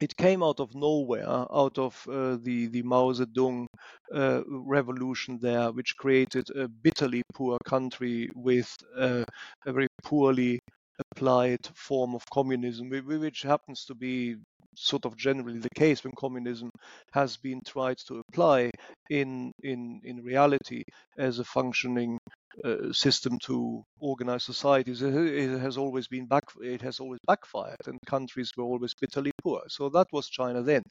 it 0.00 0.16
came 0.16 0.42
out 0.42 0.60
of 0.60 0.74
nowhere, 0.74 1.26
out 1.28 1.78
of 1.78 2.06
uh, 2.08 2.36
the 2.42 2.66
the 2.68 2.82
Mao 2.82 3.12
Zedong 3.12 3.66
uh, 4.14 4.42
revolution 4.48 5.38
there, 5.40 5.70
which 5.72 5.96
created 5.96 6.48
a 6.56 6.68
bitterly 6.68 7.22
poor 7.34 7.58
country 7.64 8.28
with 8.34 8.76
a 8.96 9.24
very 9.66 9.88
poorly 10.02 10.58
applied 10.98 11.64
form 11.74 12.14
of 12.14 12.24
communism, 12.32 12.90
which 12.90 13.42
happens 13.42 13.84
to 13.86 13.94
be 13.94 14.36
sort 14.74 15.04
of 15.04 15.16
generally 15.16 15.58
the 15.58 15.68
case 15.76 16.02
when 16.02 16.12
communism 16.18 16.70
has 17.12 17.36
been 17.36 17.60
tried 17.66 17.98
to 17.98 18.22
apply 18.28 18.70
in 19.10 19.52
in 19.62 20.00
in 20.04 20.16
reality 20.24 20.82
as 21.18 21.38
a 21.38 21.44
functioning 21.44 22.18
uh, 22.64 22.92
system 22.92 23.38
to 23.38 23.82
organize 24.00 24.44
societies 24.44 25.02
it 25.02 25.58
has 25.58 25.76
always 25.76 26.08
been 26.08 26.26
back 26.26 26.44
it 26.60 26.82
has 26.82 27.00
always 27.00 27.20
backfired 27.26 27.80
and 27.86 27.98
countries 28.06 28.52
were 28.56 28.64
always 28.64 28.94
bitterly 29.00 29.32
poor. 29.42 29.62
So 29.68 29.88
that 29.90 30.06
was 30.12 30.28
china 30.28 30.62
then. 30.62 30.82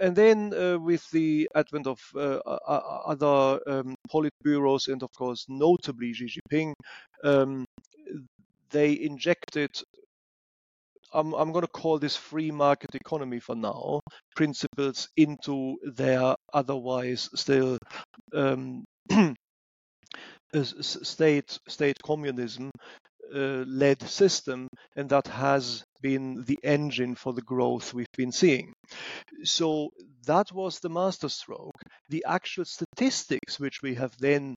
And 0.00 0.16
then 0.16 0.52
uh, 0.54 0.78
with 0.78 1.08
the 1.10 1.48
advent 1.54 1.86
of 1.86 1.98
uh, 2.16 2.38
other 3.06 3.60
um, 3.66 3.94
politburos 4.12 4.88
and 4.88 5.02
of 5.02 5.12
course 5.12 5.46
notably 5.48 6.12
xi 6.12 6.26
jinping 6.26 6.74
um, 7.22 7.64
they 8.70 8.92
injected 8.92 9.70
I'm, 11.14 11.32
I'm 11.34 11.52
going 11.52 11.62
to 11.64 11.68
call 11.68 11.98
this 11.98 12.16
free 12.16 12.50
market 12.50 12.94
economy 12.94 13.38
for 13.38 13.54
now, 13.54 14.00
principles 14.34 15.08
into 15.16 15.76
their 15.84 16.34
otherwise 16.52 17.30
still 17.36 17.78
um, 18.34 18.84
state 20.62 21.58
state 21.68 21.96
communism 22.04 22.70
uh, 23.34 23.64
led 23.66 24.02
system, 24.02 24.68
and 24.96 25.08
that 25.10 25.26
has 25.28 25.84
been 26.02 26.44
the 26.44 26.58
engine 26.62 27.14
for 27.14 27.32
the 27.32 27.42
growth 27.42 27.94
we've 27.94 28.06
been 28.16 28.32
seeing. 28.32 28.72
So 29.44 29.90
that 30.26 30.52
was 30.52 30.80
the 30.80 30.88
masterstroke. 30.90 31.74
The 32.08 32.24
actual 32.26 32.64
statistics, 32.66 33.58
which 33.60 33.82
we 33.82 33.94
have 33.94 34.16
then 34.18 34.54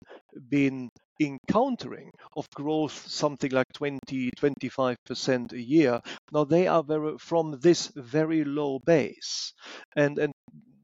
been 0.50 0.89
encountering 1.20 2.12
of 2.36 2.48
growth 2.56 3.08
something 3.08 3.50
like 3.51 3.66
20 3.74 4.30
25% 4.38 5.51
a 5.54 5.60
year 5.60 6.00
now 6.32 6.44
they 6.44 6.68
are 6.68 6.84
very, 6.84 7.18
from 7.18 7.58
this 7.60 7.88
very 7.96 8.44
low 8.44 8.77
base 8.86 9.51
and 9.96 10.20
and 10.20 10.32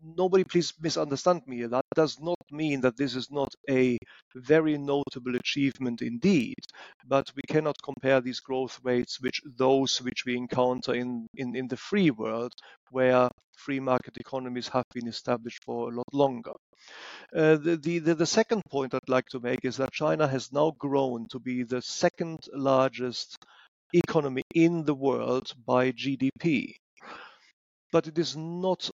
nobody 0.03 0.43
please 0.43 0.74
misunderstand 0.82 1.41
me 1.48 1.65
that 1.65 1.86
does 1.96 2.20
not 2.20 2.38
mean 2.53 2.81
that 2.81 2.98
this 2.98 3.15
is 3.15 3.29
not 3.31 3.53
a 3.69 3.98
very 4.36 4.77
notable 4.77 5.36
achievement 5.36 6.01
indeed 6.01 6.55
but 7.07 7.31
we 7.36 7.41
cannot 7.48 7.75
compare 7.83 8.22
these 8.22 8.39
growth 8.39 8.79
rates 8.83 9.19
with 9.22 9.33
those 9.57 10.01
which 10.01 10.24
we 10.25 10.38
encounter 10.38 10.93
in, 10.93 11.27
in, 11.36 11.55
in 11.55 11.67
the 11.67 11.77
free 11.77 12.12
world 12.12 12.53
where 12.91 13.29
free 13.57 13.79
market 13.79 14.15
economies 14.17 14.67
have 14.67 14.86
been 14.93 15.07
established 15.07 15.63
for 15.63 15.91
a 15.91 15.95
lot 15.95 16.13
longer 16.13 16.53
uh, 17.36 17.55
the, 17.55 17.75
the, 17.81 18.00
the 18.00 18.25
second 18.25 18.62
point 18.69 18.93
I'd 18.93 19.10
like 19.10 19.27
to 19.29 19.39
make 19.39 19.63
is 19.63 19.77
that 19.77 19.91
China 19.91 20.27
has 20.27 20.51
now 20.51 20.72
grown 20.77 21.27
to 21.29 21.39
be 21.39 21.63
the 21.63 21.81
second 21.81 22.39
largest 22.53 23.38
economy 23.93 24.43
in 24.53 24.83
the 24.83 24.93
world 24.93 25.51
by 25.65 25.91
GDP. 25.91 26.75
But 27.91 28.07
it 28.07 28.17
is 28.17 28.36
not 28.36 28.89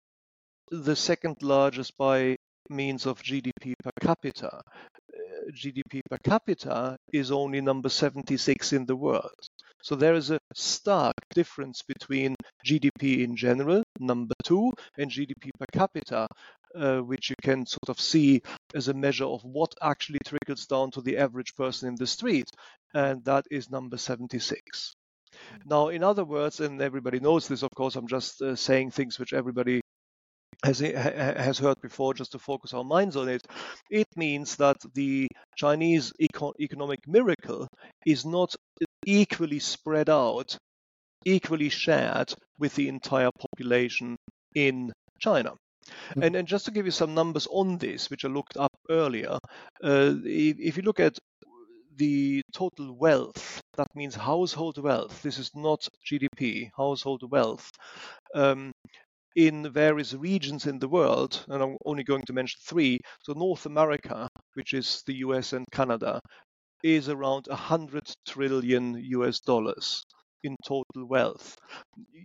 the 0.71 0.97
second 0.97 1.43
largest 1.43 1.97
by 1.99 2.37
means 2.69 3.07
of 3.07 3.23
GDP 3.23 3.75
per 3.83 3.91
capita. 4.01 4.51
Uh, 4.57 5.51
GDP 5.53 6.01
per 6.09 6.19
capita 6.25 6.97
is 7.13 7.31
only 7.31 7.61
number 7.61 7.89
76 7.89 8.73
in 8.73 8.87
the 8.87 8.97
world. 8.97 9.39
So 9.83 9.95
there 9.95 10.15
is 10.15 10.31
a 10.31 10.41
stark 10.55 11.15
difference 11.35 11.83
between 11.83 12.37
GDP 12.67 13.23
in 13.23 13.37
general, 13.37 13.83
number 14.01 14.35
two, 14.43 14.73
and 14.97 15.11
GDP 15.11 15.51
per 15.59 15.67
capita, 15.73 16.27
uh, 16.75 17.01
which 17.01 17.29
you 17.29 17.37
can 17.43 17.67
sort 17.67 17.89
of 17.89 18.01
see 18.01 18.41
as 18.75 18.89
a 18.89 18.95
measure 18.95 19.27
of 19.27 19.45
what 19.45 19.75
actually 19.83 20.21
trickles 20.25 20.67
down 20.67 20.91
to 20.93 21.03
the 21.03 21.19
average 21.19 21.55
person 21.55 21.89
in 21.89 21.97
the 21.97 22.07
street, 22.07 22.49
and 22.95 23.25
that 23.27 23.45
is 23.51 23.71
number 23.71 23.99
76. 23.99 24.95
Now, 25.67 25.89
in 25.89 26.03
other 26.03 26.25
words, 26.25 26.61
and 26.61 26.81
everybody 26.81 27.21
knows 27.21 27.47
this, 27.49 27.63
of 27.63 27.71
course, 27.75 27.97
I'm 27.97 28.09
just 28.09 28.41
uh, 28.41 28.57
saying 28.57 28.93
things 28.93 29.19
which 29.19 29.33
everybody 29.33 29.83
has, 30.65 30.81
has 30.81 31.59
heard 31.59 31.81
before, 31.81 32.15
just 32.15 32.33
to 32.33 32.39
focus 32.39 32.73
our 32.75 32.85
minds 32.85 33.17
on 33.17 33.29
it. 33.29 33.43
It 33.91 34.09
means 34.17 34.57
that 34.57 34.77
the 34.95 35.29
Chinese 35.57 36.13
eco- 36.19 36.55
economic 36.61 37.01
miracle 37.07 37.69
is 38.07 38.25
not 38.25 38.55
equally 39.07 39.59
spread 39.59 40.09
out, 40.09 40.57
equally 41.25 41.69
shared 41.69 42.35
with 42.59 42.75
the 42.75 42.89
entire 42.89 43.31
population 43.39 44.17
in 44.55 44.93
China. 45.19 45.51
Mm-hmm. 45.51 46.23
And, 46.23 46.37
and 46.37 46.49
just 46.49 46.65
to 46.65 46.71
give 46.71 46.87
you 46.87 46.93
some 46.93 47.15
numbers 47.15 47.47
on 47.51 47.79
this, 47.79 48.09
which 48.11 48.25
I 48.25 48.29
looked 48.29 48.57
up 48.57 48.73
earlier, 48.89 49.39
uh, 49.83 50.15
if, 50.25 50.59
if 50.59 50.77
you 50.77 50.83
look 50.83 51.01
at 51.01 51.19
the 51.97 52.43
total 52.53 52.97
wealth, 52.97 53.61
that 53.77 53.87
means 53.95 54.15
household 54.15 54.79
wealth, 54.79 55.23
this 55.23 55.39
is 55.39 55.51
not 55.55 55.87
GDP, 56.05 56.71
household 56.77 57.31
wealth, 57.31 57.71
um, 58.35 58.73
in 59.37 59.73
various 59.73 60.15
regions 60.15 60.67
in 60.67 60.79
the 60.79 60.89
world, 60.89 61.45
and 61.49 61.63
I'm 61.63 61.77
only 61.85 62.05
going 62.05 62.23
to 62.27 62.33
mention 62.33 62.61
three. 62.65 63.01
So, 63.23 63.33
North 63.33 63.67
America, 63.67 64.29
which 64.55 64.75
is 64.75 65.03
the 65.07 65.15
US 65.27 65.53
and 65.53 65.67
Canada, 65.73 66.21
is 66.85 67.09
around 67.09 67.47
100 67.49 68.05
trillion 68.27 68.95
US 68.97 69.41
dollars 69.41 70.05
in 70.45 70.57
total 70.65 71.07
wealth. 71.07 71.57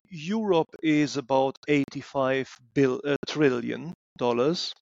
Europe 0.09 0.75
is 0.83 1.17
about 1.17 1.57
85 1.67 2.49
bill, 2.73 3.01
uh, 3.05 3.15
trillion 3.27 3.93
dollars, 4.17 4.73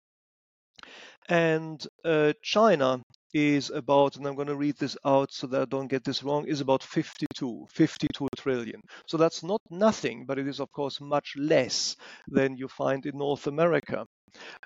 and 1.29 1.86
uh, 2.03 2.34
China 2.41 3.01
is 3.34 3.69
about, 3.69 4.15
and 4.15 4.25
I'm 4.25 4.36
going 4.36 4.48
to 4.48 4.55
read 4.55 4.77
this 4.77 4.98
out 5.05 5.31
so 5.31 5.48
that 5.48 5.62
I 5.62 5.65
don't 5.65 5.88
get 5.88 6.03
this 6.03 6.24
wrong, 6.24 6.48
is 6.48 6.62
about 6.62 6.84
52, 6.84 7.67
52 7.69 8.27
trillion. 8.38 8.81
So 9.05 9.17
that's 9.17 9.43
not 9.43 9.62
nothing, 9.69 10.25
but 10.25 10.39
it 10.39 10.48
is 10.48 10.60
of 10.60 10.72
course 10.72 11.01
much 11.01 11.34
less 11.38 11.96
than 12.27 12.55
you 12.57 12.67
find 12.67 13.05
in 13.05 13.17
North 13.17 13.48
America. 13.48 14.05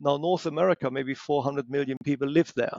Now, 0.01 0.17
North 0.17 0.45
America, 0.45 0.89
maybe 0.91 1.13
400 1.13 1.69
million 1.69 1.97
people 2.03 2.27
live 2.27 2.51
there. 2.55 2.77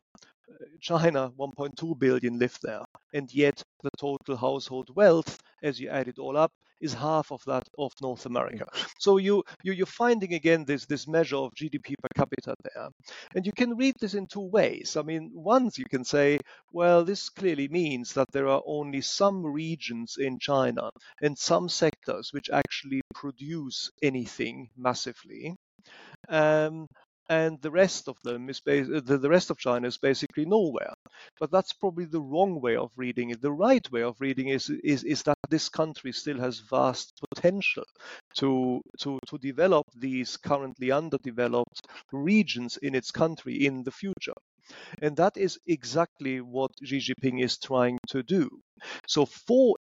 China, 0.81 1.31
1.2 1.39 1.99
billion 1.99 2.39
live 2.39 2.59
there, 2.63 2.83
and 3.15 3.33
yet 3.33 3.63
the 3.83 3.91
total 3.99 4.37
household 4.37 4.89
wealth, 4.95 5.39
as 5.63 5.81
you 5.81 5.89
add 5.89 6.09
it 6.09 6.19
all 6.19 6.37
up, 6.37 6.53
is 6.83 6.93
half 6.93 7.33
of 7.33 7.43
that 7.47 7.67
of 7.79 7.93
North 8.03 8.27
America. 8.27 8.67
So 8.99 9.17
you, 9.17 9.45
you 9.63 9.73
you're 9.73 9.87
finding 9.87 10.35
again 10.35 10.65
this 10.65 10.87
this 10.87 11.09
measure 11.09 11.37
of 11.37 11.55
GDP 11.55 11.95
per 12.03 12.09
capita 12.15 12.55
there, 12.63 12.89
and 13.35 13.47
you 13.47 13.53
can 13.53 13.77
read 13.77 13.95
this 14.01 14.15
in 14.15 14.27
two 14.27 14.49
ways. 14.51 14.97
I 14.97 15.03
mean, 15.03 15.31
once 15.33 15.79
you 15.79 15.87
can 15.87 16.05
say, 16.05 16.39
well, 16.73 17.05
this 17.05 17.29
clearly 17.29 17.69
means 17.69 18.13
that 18.15 18.31
there 18.33 18.49
are 18.49 18.63
only 18.67 19.01
some 19.01 19.45
regions 19.45 20.17
in 20.19 20.39
China 20.39 20.91
and 21.23 21.39
some 21.39 21.69
sectors 21.69 22.33
which 22.33 22.51
actually 22.51 23.01
produce 23.15 23.91
anything 24.03 24.69
massively. 24.77 25.57
Um, 26.29 26.87
and 27.29 27.61
the 27.63 27.71
rest 27.71 28.09
of 28.09 28.17
them 28.23 28.49
is 28.49 28.61
uh, 28.67 29.01
the, 29.05 29.19
the 29.19 29.29
rest 29.29 29.51
of 29.51 29.59
China 29.59 29.87
is 29.89 29.99
basically 29.99 30.45
nowhere. 30.45 30.93
But 31.41 31.51
that's 31.51 31.73
probably 31.73 32.05
the 32.07 32.21
wrong 32.21 32.61
way 32.61 32.77
of 32.77 32.91
reading 32.97 33.31
it. 33.31 33.41
The 33.41 33.53
right 33.53 33.91
way 33.93 34.03
of 34.03 34.21
reading 34.21 34.49
is 34.49 34.71
is, 34.85 35.05
is 35.05 35.23
that 35.25 35.39
this 35.51 35.69
country 35.69 36.13
still 36.13 36.39
has 36.39 36.61
vast 36.61 37.21
potential 37.35 37.85
to 38.39 38.81
to 39.01 39.19
to 39.29 39.39
develop 39.39 39.87
these 39.97 40.37
currently 40.37 40.91
underdeveloped 40.91 41.87
regions 42.13 42.77
in 42.79 42.95
its 42.95 43.11
country 43.11 43.67
in 43.67 43.83
the 43.85 43.93
future. 43.93 44.35
And 45.03 45.17
that 45.17 45.37
is 45.37 45.59
exactly 45.67 46.41
what 46.41 46.71
Xi 46.83 46.99
Jinping 46.99 47.43
is 47.43 47.59
trying 47.59 47.99
to 48.09 48.23
do. 48.23 48.49
So 49.07 49.27
for, 49.27 49.77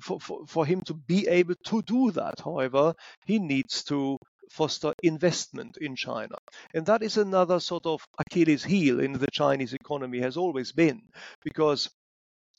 for, 0.00 0.46
for 0.46 0.66
him 0.66 0.82
to 0.82 0.94
be 0.94 1.26
able 1.28 1.54
to 1.66 1.82
do 1.82 2.10
that, 2.12 2.40
however, 2.44 2.94
he 3.26 3.38
needs 3.38 3.84
to 3.84 4.18
foster 4.50 4.92
investment 5.02 5.76
in 5.80 5.96
China. 5.96 6.36
And 6.74 6.86
that 6.86 7.02
is 7.02 7.16
another 7.16 7.60
sort 7.60 7.86
of 7.86 8.04
Achilles 8.18 8.64
heel 8.64 9.00
in 9.00 9.12
the 9.12 9.30
Chinese 9.32 9.74
economy 9.74 10.20
has 10.20 10.36
always 10.36 10.72
been 10.72 11.02
because 11.42 11.90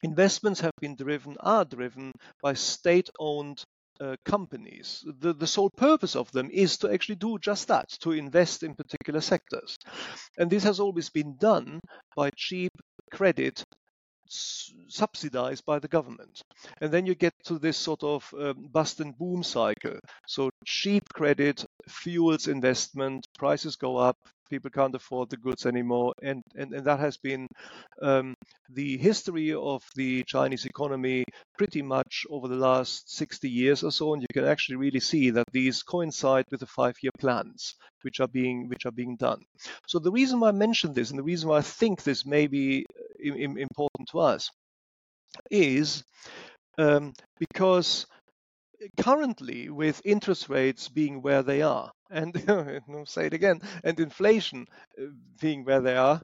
investments 0.04 0.60
have 0.62 0.74
been 0.80 0.96
driven, 0.96 1.36
are 1.40 1.66
driven 1.66 2.12
by 2.42 2.54
state 2.54 3.10
owned 3.20 3.64
uh, 4.00 4.16
companies. 4.26 5.04
The, 5.20 5.34
the 5.34 5.48
sole 5.48 5.70
purpose 5.70 6.16
of 6.16 6.32
them 6.32 6.50
is 6.52 6.78
to 6.80 6.92
actually 6.92 7.16
do 7.16 7.38
just 7.40 7.68
that, 7.70 7.90
to 8.02 8.12
invest 8.12 8.64
in 8.64 8.76
particular 8.76 9.22
sectors. 9.22 9.78
And 10.38 10.50
this 10.50 10.64
has 10.64 10.80
always 10.80 11.10
been 11.10 11.38
done 11.38 11.80
by 12.16 12.30
cheap 12.36 12.72
credit 13.12 13.64
subsidized 14.28 15.66
by 15.66 15.80
the 15.80 15.88
government. 15.88 16.42
And 16.82 16.92
then 16.92 17.06
you 17.06 17.16
get 17.16 17.34
to 17.46 17.60
this 17.60 17.78
sort 17.78 18.04
of 18.04 18.34
um, 18.40 18.70
bust 18.72 19.00
and 19.00 19.18
boom 19.18 19.44
cycle. 19.44 20.00
So 20.28 20.50
cheap 20.66 21.10
credit 21.14 21.66
fuels 21.88 22.48
investment, 22.48 23.28
prices 23.38 23.76
go 23.76 23.98
up, 23.98 24.18
people 24.50 24.70
can't 24.70 24.96
afford 24.96 25.30
the 25.30 25.38
goods 25.38 25.66
anymore. 25.66 26.14
And, 26.22 26.44
and, 26.56 26.74
and 26.74 26.86
that 26.86 27.00
has 27.00 27.18
been 27.18 27.48
um, 28.02 28.36
the 28.70 28.98
history 28.98 29.54
of 29.54 29.84
the 29.96 30.24
Chinese 30.24 30.66
economy 30.66 31.26
pretty 31.58 31.82
much 31.82 32.26
over 32.30 32.48
the 32.48 32.56
last 32.56 33.16
60 33.16 33.50
years 33.50 33.84
or 33.84 33.92
so. 33.92 34.14
And 34.14 34.22
you 34.22 34.28
can 34.34 34.46
actually 34.46 34.78
really 34.78 35.00
see 35.00 35.30
that 35.32 35.48
these 35.52 35.84
coincide 35.84 36.46
with 36.52 36.60
the 36.60 36.68
five 36.68 36.96
year 37.02 37.12
plans 37.20 37.76
which 38.02 38.20
are 38.20 38.28
being 38.28 38.70
which 38.70 38.86
are 38.86 38.92
being 38.92 39.16
done. 39.16 39.42
So 39.88 39.98
the 39.98 40.12
reason 40.12 40.40
why 40.40 40.50
I 40.50 40.52
mention 40.52 40.94
this 40.94 41.10
and 41.10 41.18
the 41.18 41.24
reason 41.24 41.50
why 41.50 41.58
I 41.58 41.62
think 41.62 42.04
this 42.04 42.26
may 42.26 42.46
be 42.46 42.86
important 43.26 44.10
to 44.12 44.20
us 44.20 44.50
is 45.52 46.04
um, 46.78 47.14
because 47.40 48.06
currently 49.00 49.70
with 49.70 50.02
interest 50.06 50.50
rates 50.50 50.90
being 50.90 51.22
where 51.22 51.44
they 51.44 51.62
are 51.62 51.92
and 52.12 52.34
say 53.06 53.28
it 53.28 53.34
again. 53.34 53.62
And 53.84 54.00
inflation 54.00 54.66
uh, 55.02 55.06
being 55.40 55.64
where 55.66 55.82
they 55.82 55.96
are 55.96 56.22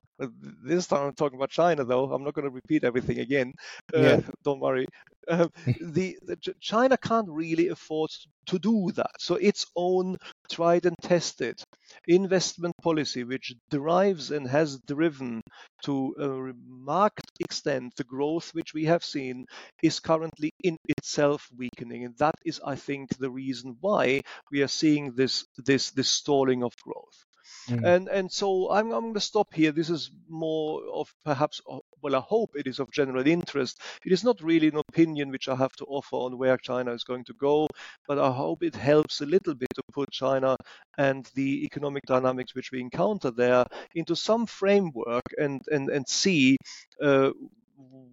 this 0.63 0.85
time 0.88 1.07
i'm 1.07 1.13
talking 1.15 1.38
about 1.38 1.50
china 1.50 1.83
though. 1.83 2.11
I'm 2.11 2.23
not 2.23 2.33
going 2.33 2.45
to 2.45 2.51
repeat 2.51 2.83
everything 2.83 3.19
again. 3.19 3.53
Uh, 3.93 4.17
don't 4.43 4.59
worry. 4.59 4.88
Uh, 5.27 5.47
the, 5.81 6.17
the, 6.23 6.35
china 6.59 6.97
can't 6.97 7.29
really 7.29 7.67
afford 7.69 8.09
to 8.47 8.57
do 8.59 8.91
that. 8.95 9.11
So 9.19 9.35
its 9.35 9.65
own 9.75 10.17
tried 10.51 10.85
and 10.85 10.95
tested 11.01 11.61
investment 12.07 12.73
policy 12.81 13.23
which 13.23 13.53
derives 13.69 14.31
and 14.31 14.47
has 14.47 14.79
driven 14.88 15.41
to 15.83 16.15
a 16.19 16.53
marked 16.67 17.29
extent 17.39 17.93
the 17.97 18.03
growth 18.03 18.51
which 18.53 18.73
we 18.73 18.85
have 18.85 19.03
seen 19.03 19.45
is 19.83 20.00
currently 20.00 20.51
in 20.63 20.77
itself 20.88 21.47
weakening. 21.58 22.06
And 22.06 22.17
that 22.17 22.36
is 22.45 22.60
i 22.65 22.75
think 22.75 23.10
the 23.17 23.29
reason 23.29 23.77
why 23.82 24.21
we 24.51 24.62
are 24.62 24.67
seeing 24.67 25.13
this 25.15 25.45
this 25.58 25.70
this 25.91 26.10
stalling 26.10 26.63
of 26.63 26.75
growth 26.84 27.25
Mm. 27.69 27.86
And 27.86 28.07
and 28.07 28.31
so 28.31 28.71
I'm, 28.71 28.91
I'm 28.91 29.01
going 29.01 29.13
to 29.13 29.19
stop 29.19 29.53
here. 29.53 29.71
This 29.71 29.89
is 29.89 30.12
more 30.27 30.81
of 30.93 31.13
perhaps, 31.23 31.62
uh, 31.69 31.77
well, 32.01 32.15
I 32.15 32.19
hope 32.19 32.51
it 32.55 32.67
is 32.67 32.79
of 32.79 32.91
general 32.91 33.25
interest. 33.27 33.79
It 34.05 34.12
is 34.12 34.23
not 34.23 34.41
really 34.41 34.67
an 34.67 34.77
opinion 34.77 35.29
which 35.29 35.47
I 35.47 35.55
have 35.55 35.75
to 35.77 35.86
offer 35.86 36.15
on 36.15 36.38
where 36.38 36.57
China 36.57 36.91
is 36.91 37.03
going 37.03 37.23
to 37.25 37.34
go, 37.34 37.67
but 38.07 38.17
I 38.17 38.31
hope 38.31 38.63
it 38.63 38.75
helps 38.75 39.21
a 39.21 39.25
little 39.25 39.53
bit 39.53 39.69
to 39.75 39.84
put 39.93 40.12
China 40.12 40.57
and 40.97 41.29
the 41.36 41.63
economic 41.63 42.03
dynamics 42.05 42.55
which 42.55 42.71
we 42.71 42.81
encounter 42.81 43.31
there 43.31 43.65
into 43.95 44.15
some 44.15 44.45
framework 44.45 45.25
and 45.38 45.62
and 45.71 45.89
and 45.89 46.07
see. 46.07 46.57
Uh, 47.01 47.31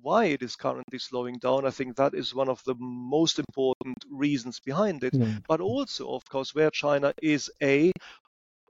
why 0.02 0.26
it 0.26 0.42
is 0.42 0.56
currently 0.56 0.98
slowing 0.98 1.38
down. 1.38 1.66
I 1.66 1.70
think 1.70 1.96
that 1.96 2.14
is 2.14 2.34
one 2.34 2.48
of 2.48 2.62
the 2.64 2.74
most 2.78 3.38
important 3.38 3.96
reasons 4.10 4.60
behind 4.60 5.04
it. 5.04 5.12
Mm. 5.12 5.44
But 5.46 5.60
also, 5.60 6.14
of 6.14 6.28
course, 6.28 6.54
where 6.54 6.70
China 6.70 7.12
is 7.22 7.50
a 7.62 7.92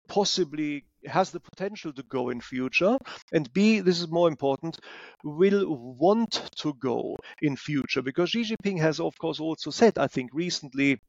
possibly 0.07 0.83
has 1.05 1.31
the 1.31 1.39
potential 1.39 1.93
to 1.93 2.03
go 2.03 2.29
in 2.29 2.41
future 2.41 2.97
and 3.31 3.53
b 3.53 3.79
this 3.79 4.01
is 4.01 4.07
more 4.09 4.27
important 4.27 4.77
will 5.23 5.95
want 5.97 6.49
to 6.55 6.73
go 6.73 7.15
in 7.41 7.55
future 7.55 8.01
because 8.01 8.31
xi 8.31 8.43
jinping 8.43 8.79
has 8.79 8.99
of 8.99 9.17
course 9.17 9.39
also 9.39 9.69
said 9.69 9.97
i 9.97 10.07
think 10.07 10.31
recently 10.33 10.99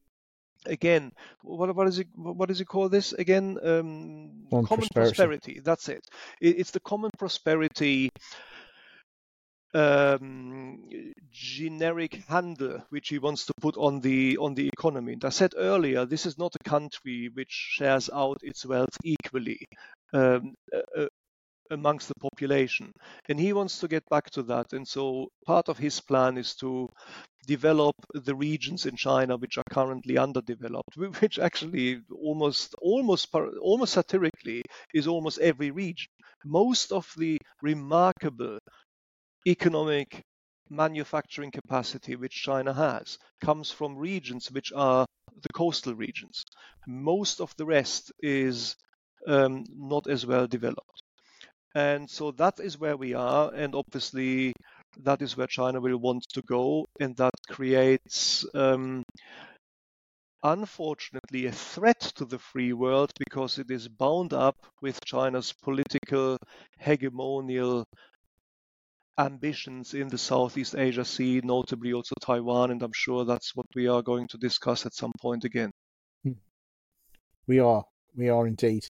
again 0.67 1.11
what, 1.43 1.75
what 1.75 1.89
is 1.89 1.99
it 1.99 2.07
what 2.15 2.49
does 2.49 2.59
he 2.59 2.65
call 2.65 2.89
this 2.89 3.13
again 3.15 3.57
um, 3.65 4.31
common 4.51 4.67
prosperity. 4.67 4.93
prosperity. 4.93 5.61
that's 5.65 5.89
it. 5.89 6.05
it 6.41 6.59
it's 6.61 6.71
the 6.71 6.81
common 6.81 7.11
prosperity 7.19 8.11
um, 9.75 11.13
generic 11.31 12.15
handle 12.29 12.83
which 12.91 13.09
he 13.09 13.19
wants 13.19 13.47
to 13.47 13.55
put 13.61 13.77
on 13.77 14.01
the 14.01 14.37
on 14.39 14.55
the 14.55 14.69
economy. 14.69 15.13
And 15.15 15.25
I 15.25 15.31
said 15.31 15.55
earlier, 15.57 16.05
this 16.07 16.27
is 16.27 16.39
not 16.39 16.55
a 16.57 16.69
country 16.69 17.31
which 17.33 17.51
shares 17.51 18.11
out 18.13 18.39
its 18.43 18.67
wealth 18.67 18.97
equally 19.05 19.61
um, 20.13 20.55
uh, 20.75 21.07
amongst 21.71 22.09
the 22.09 22.15
population, 22.21 22.93
and 23.29 23.39
he 23.41 23.53
wants 23.53 23.79
to 23.81 23.89
get 23.89 24.09
back 24.11 24.31
to 24.31 24.43
that. 24.45 24.73
And 24.73 24.87
so 24.87 25.29
part 25.47 25.69
of 25.69 25.79
his 25.79 26.01
plan 26.01 26.37
is 26.39 26.55
to 26.57 26.89
develop 27.47 27.97
the 28.15 28.35
regions 28.35 28.87
in 28.87 28.97
China 28.97 29.37
which 29.37 29.59
are 29.59 29.65
currently 29.71 30.19
underdeveloped, 30.19 30.97
which 31.21 31.39
actually 31.39 32.03
almost 32.13 32.75
almost 32.83 33.29
almost 33.63 33.95
satirically 33.95 34.63
is 34.95 35.07
almost 35.07 35.39
every 35.41 35.71
region. 35.71 36.11
Most 36.45 36.93
of 36.93 37.13
the 37.19 37.39
remarkable 37.63 38.59
economic 39.47 40.23
manufacturing 40.69 41.51
capacity 41.51 42.15
which 42.17 42.43
China 42.43 42.73
has 42.73 43.19
comes 43.41 43.71
from 43.71 43.97
regions 43.97 44.51
which 44.53 44.73
are 44.75 45.05
the 45.43 45.53
coastal 45.53 45.95
regions. 45.95 46.45
Most 46.87 47.41
of 47.41 47.55
the 47.57 47.67
rest 47.67 48.13
is 48.21 48.77
um, 49.27 49.65
not 49.75 50.07
as 50.07 50.27
well 50.27 50.47
developed. 50.47 51.03
And 51.75 52.11
so 52.11 52.33
that 52.33 52.59
is 52.59 52.79
where 52.79 52.97
we 52.97 53.15
are, 53.15 53.53
and 53.55 53.75
obviously 53.75 54.53
that 54.99 55.23
is 55.23 55.37
where 55.37 55.47
China 55.47 55.81
will 55.81 55.99
want 55.99 56.25
to 56.33 56.43
go, 56.43 56.85
and 56.99 57.17
that 57.17 57.35
creates, 57.49 58.45
um, 58.55 59.05
unfortunately, 60.43 61.47
a 61.47 61.53
threat 61.53 62.01
to 62.17 62.25
the 62.25 62.39
free 62.39 62.73
world 62.73 63.13
because 63.19 63.59
it 63.59 63.71
is 63.71 63.87
bound 63.87 64.33
up 64.33 64.57
with 64.83 65.05
China's 65.05 65.53
political 65.53 66.37
hegemonial 66.83 67.85
ambitions 69.21 69.95
in 69.95 70.09
the 70.09 70.19
Southeast 70.19 70.75
Asia 70.77 71.05
Sea, 71.05 71.41
notably 71.45 71.93
also 71.93 72.15
Taiwan, 72.21 72.71
and 72.71 72.83
I'm 72.83 72.93
sure 72.95 73.25
that's 73.25 73.55
what 73.55 73.67
we 73.75 73.87
are 73.87 74.03
going 74.03 74.27
to 74.29 74.39
discuss 74.39 74.87
at 74.87 74.95
some 74.95 75.13
point 75.21 75.45
again. 75.45 75.71
Hmm. 76.25 76.33
We 77.47 77.61
are, 77.61 77.85
we 78.17 78.29
are 78.29 78.47
indeed. 78.47 78.85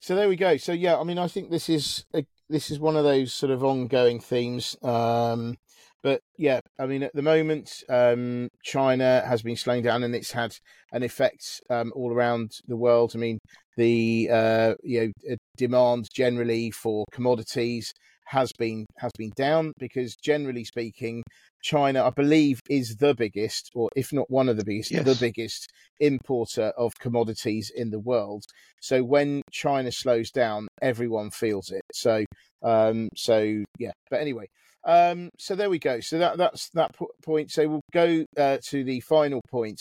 So 0.00 0.14
there 0.14 0.28
we 0.28 0.36
go. 0.36 0.56
So 0.56 0.72
yeah, 0.72 0.98
I 0.98 1.04
mean, 1.04 1.18
I 1.18 1.28
think 1.28 1.50
this 1.50 1.68
is 1.68 2.04
a, 2.14 2.26
this 2.48 2.70
is 2.70 2.78
one 2.78 2.96
of 2.96 3.04
those 3.04 3.32
sort 3.32 3.50
of 3.50 3.64
ongoing 3.64 4.20
themes. 4.20 4.76
Um, 4.82 5.56
but 6.02 6.20
yeah, 6.36 6.60
I 6.78 6.84
mean, 6.84 7.02
at 7.02 7.14
the 7.14 7.22
moment, 7.22 7.82
um, 7.88 8.48
China 8.62 9.22
has 9.26 9.40
been 9.40 9.56
slowing 9.56 9.82
down, 9.82 10.02
and 10.04 10.14
it's 10.14 10.32
had 10.32 10.54
an 10.92 11.02
effect 11.02 11.62
um, 11.70 11.92
all 11.96 12.12
around 12.12 12.52
the 12.68 12.76
world. 12.76 13.12
I 13.14 13.18
mean, 13.18 13.38
the 13.78 14.28
uh, 14.30 14.74
you 14.82 15.14
know 15.26 15.36
demand 15.56 16.08
generally 16.12 16.70
for 16.70 17.06
commodities 17.10 17.92
has 18.26 18.52
been 18.58 18.86
has 18.98 19.12
been 19.16 19.32
down 19.36 19.72
because 19.78 20.16
generally 20.16 20.64
speaking, 20.64 21.22
China, 21.62 22.04
I 22.04 22.10
believe, 22.10 22.60
is 22.68 22.96
the 22.96 23.14
biggest, 23.14 23.70
or 23.74 23.88
if 23.96 24.12
not 24.12 24.30
one 24.30 24.48
of 24.48 24.56
the 24.56 24.64
biggest, 24.64 24.90
yes. 24.90 25.04
the 25.04 25.14
biggest 25.14 25.70
importer 26.00 26.72
of 26.76 26.92
commodities 26.98 27.70
in 27.74 27.90
the 27.90 28.00
world. 28.00 28.44
So 28.80 29.02
when 29.02 29.42
China 29.50 29.90
slows 29.92 30.30
down, 30.30 30.68
everyone 30.82 31.30
feels 31.30 31.70
it. 31.70 31.82
So, 31.92 32.24
um, 32.62 33.08
so 33.16 33.64
yeah. 33.78 33.92
But 34.10 34.20
anyway, 34.20 34.46
um, 34.84 35.30
so 35.38 35.54
there 35.54 35.70
we 35.70 35.78
go. 35.78 36.00
So 36.00 36.18
that 36.18 36.36
that's 36.36 36.68
that 36.70 36.94
point. 37.24 37.50
So 37.50 37.68
we'll 37.68 37.80
go 37.92 38.24
uh, 38.36 38.58
to 38.68 38.84
the 38.84 39.00
final 39.00 39.40
point, 39.50 39.80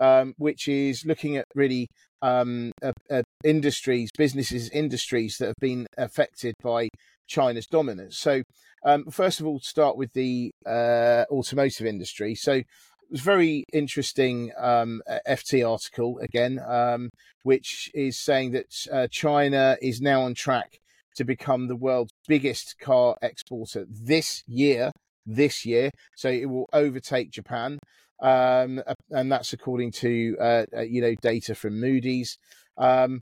um, 0.00 0.34
which 0.38 0.68
is 0.68 1.04
looking 1.04 1.36
at 1.36 1.44
really 1.54 1.86
um, 2.22 2.72
uh, 2.82 2.92
uh, 3.10 3.22
industries, 3.44 4.10
businesses, 4.16 4.68
industries 4.70 5.36
that 5.38 5.46
have 5.46 5.60
been 5.60 5.86
affected 5.96 6.54
by 6.62 6.88
China's 7.30 7.66
dominance. 7.66 8.18
So, 8.18 8.42
um, 8.84 9.06
first 9.10 9.40
of 9.40 9.46
all, 9.46 9.60
to 9.60 9.64
start 9.64 9.96
with 9.96 10.12
the 10.12 10.52
uh, 10.66 11.24
automotive 11.30 11.86
industry. 11.86 12.34
So, 12.34 12.52
it 12.54 12.66
was 13.10 13.20
very 13.20 13.64
interesting 13.72 14.52
um, 14.58 15.02
FT 15.26 15.68
article 15.68 16.18
again, 16.18 16.60
um, 16.68 17.10
which 17.42 17.90
is 17.94 18.18
saying 18.18 18.52
that 18.52 18.86
uh, 18.92 19.06
China 19.10 19.76
is 19.80 20.00
now 20.00 20.22
on 20.22 20.34
track 20.34 20.78
to 21.16 21.24
become 21.24 21.66
the 21.66 21.76
world's 21.76 22.12
biggest 22.28 22.76
car 22.78 23.16
exporter 23.22 23.86
this 23.88 24.42
year. 24.46 24.92
This 25.26 25.66
year, 25.66 25.90
so 26.16 26.28
it 26.28 26.46
will 26.46 26.68
overtake 26.72 27.30
Japan 27.30 27.78
um, 28.22 28.82
and 29.10 29.32
that's 29.32 29.52
according 29.52 29.92
to 29.92 30.36
uh, 30.40 30.64
uh, 30.76 30.80
you 30.82 31.00
know 31.00 31.14
data 31.20 31.54
from 31.54 31.80
Moody's. 31.80 32.38
Um, 32.76 33.20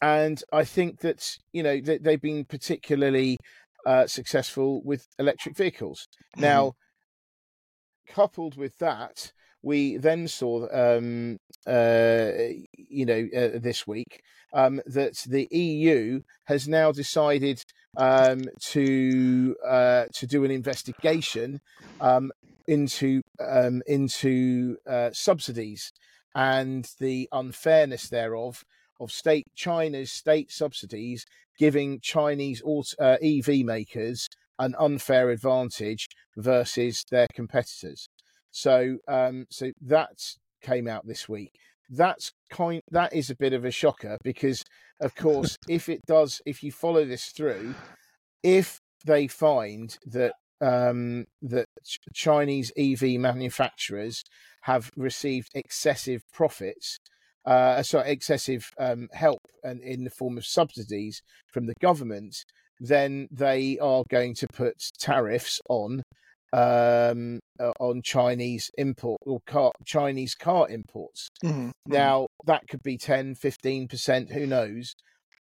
and 0.00 0.42
I 0.52 0.64
think 0.64 1.00
that 1.00 1.38
you 1.52 1.62
know 1.62 1.80
they, 1.80 2.12
have 2.12 2.20
been 2.22 2.44
particularly 2.44 3.36
uh, 3.86 4.06
successful 4.06 4.82
with 4.84 5.06
electric 5.18 5.56
vehicles. 5.56 6.06
Mm-hmm. 6.36 6.42
Now, 6.42 6.72
coupled 8.06 8.56
with 8.56 8.76
that, 8.78 9.32
we 9.62 9.96
then 9.96 10.28
saw, 10.28 10.68
um, 10.72 11.38
uh, 11.66 12.30
you 12.76 13.06
know, 13.06 13.28
uh, 13.36 13.58
this 13.58 13.86
week 13.86 14.22
um, 14.52 14.80
that 14.86 15.16
the 15.26 15.48
EU 15.50 16.20
has 16.44 16.68
now 16.68 16.92
decided 16.92 17.62
um, 17.96 18.42
to 18.60 19.56
uh, 19.66 20.04
to 20.14 20.26
do 20.26 20.44
an 20.44 20.50
investigation 20.50 21.60
um, 22.00 22.30
into 22.66 23.22
um, 23.40 23.82
into 23.86 24.76
uh, 24.88 25.10
subsidies 25.12 25.92
and 26.34 26.88
the 27.00 27.28
unfairness 27.32 28.08
thereof 28.08 28.64
of 29.00 29.12
state 29.12 29.46
China's 29.54 30.10
state 30.12 30.50
subsidies 30.50 31.24
giving 31.58 32.00
Chinese 32.00 32.62
auto, 32.64 32.94
uh, 33.00 33.16
EV 33.22 33.64
makers 33.64 34.28
an 34.58 34.74
unfair 34.78 35.30
advantage 35.30 36.08
versus 36.36 37.04
their 37.10 37.26
competitors. 37.34 38.08
So 38.50 38.98
um, 39.06 39.46
so 39.50 39.72
that 39.82 40.34
came 40.62 40.88
out 40.88 41.06
this 41.06 41.28
week. 41.28 41.52
That's 41.90 42.32
kind 42.50 42.82
that 42.90 43.12
is 43.12 43.30
a 43.30 43.36
bit 43.36 43.52
of 43.52 43.64
a 43.64 43.70
shocker 43.70 44.18
because 44.22 44.64
of 45.00 45.14
course 45.14 45.56
if 45.68 45.88
it 45.88 46.00
does 46.06 46.40
if 46.46 46.62
you 46.62 46.72
follow 46.72 47.04
this 47.04 47.26
through 47.26 47.74
if 48.42 48.80
they 49.04 49.26
find 49.26 49.96
that 50.06 50.34
um, 50.60 51.26
that 51.42 51.66
ch- 51.84 52.00
Chinese 52.12 52.72
EV 52.76 53.20
manufacturers 53.20 54.24
have 54.62 54.90
received 54.96 55.50
excessive 55.54 56.22
profits, 56.32 56.98
uh, 57.48 57.82
sorry, 57.82 58.10
excessive 58.10 58.70
um, 58.78 59.08
help 59.12 59.40
and 59.64 59.80
in 59.80 60.04
the 60.04 60.10
form 60.10 60.36
of 60.36 60.44
subsidies 60.44 61.22
from 61.50 61.66
the 61.66 61.74
government, 61.80 62.36
then 62.78 63.26
they 63.30 63.78
are 63.80 64.04
going 64.10 64.34
to 64.34 64.46
put 64.48 64.74
tariffs 65.00 65.58
on 65.70 66.02
um, 66.52 67.40
uh, 67.58 67.72
on 67.80 68.02
Chinese 68.02 68.70
import 68.76 69.20
or 69.26 69.38
car, 69.46 69.72
Chinese 69.86 70.34
car 70.34 70.68
imports. 70.68 71.28
Mm-hmm. 71.42 71.58
mm-hmm. 71.58 71.70
Now 71.86 72.26
that 72.44 72.68
could 72.68 72.82
be 72.82 72.98
10, 72.98 73.34
15 73.34 73.88
percent, 73.88 74.32
who 74.32 74.46
knows? 74.46 74.92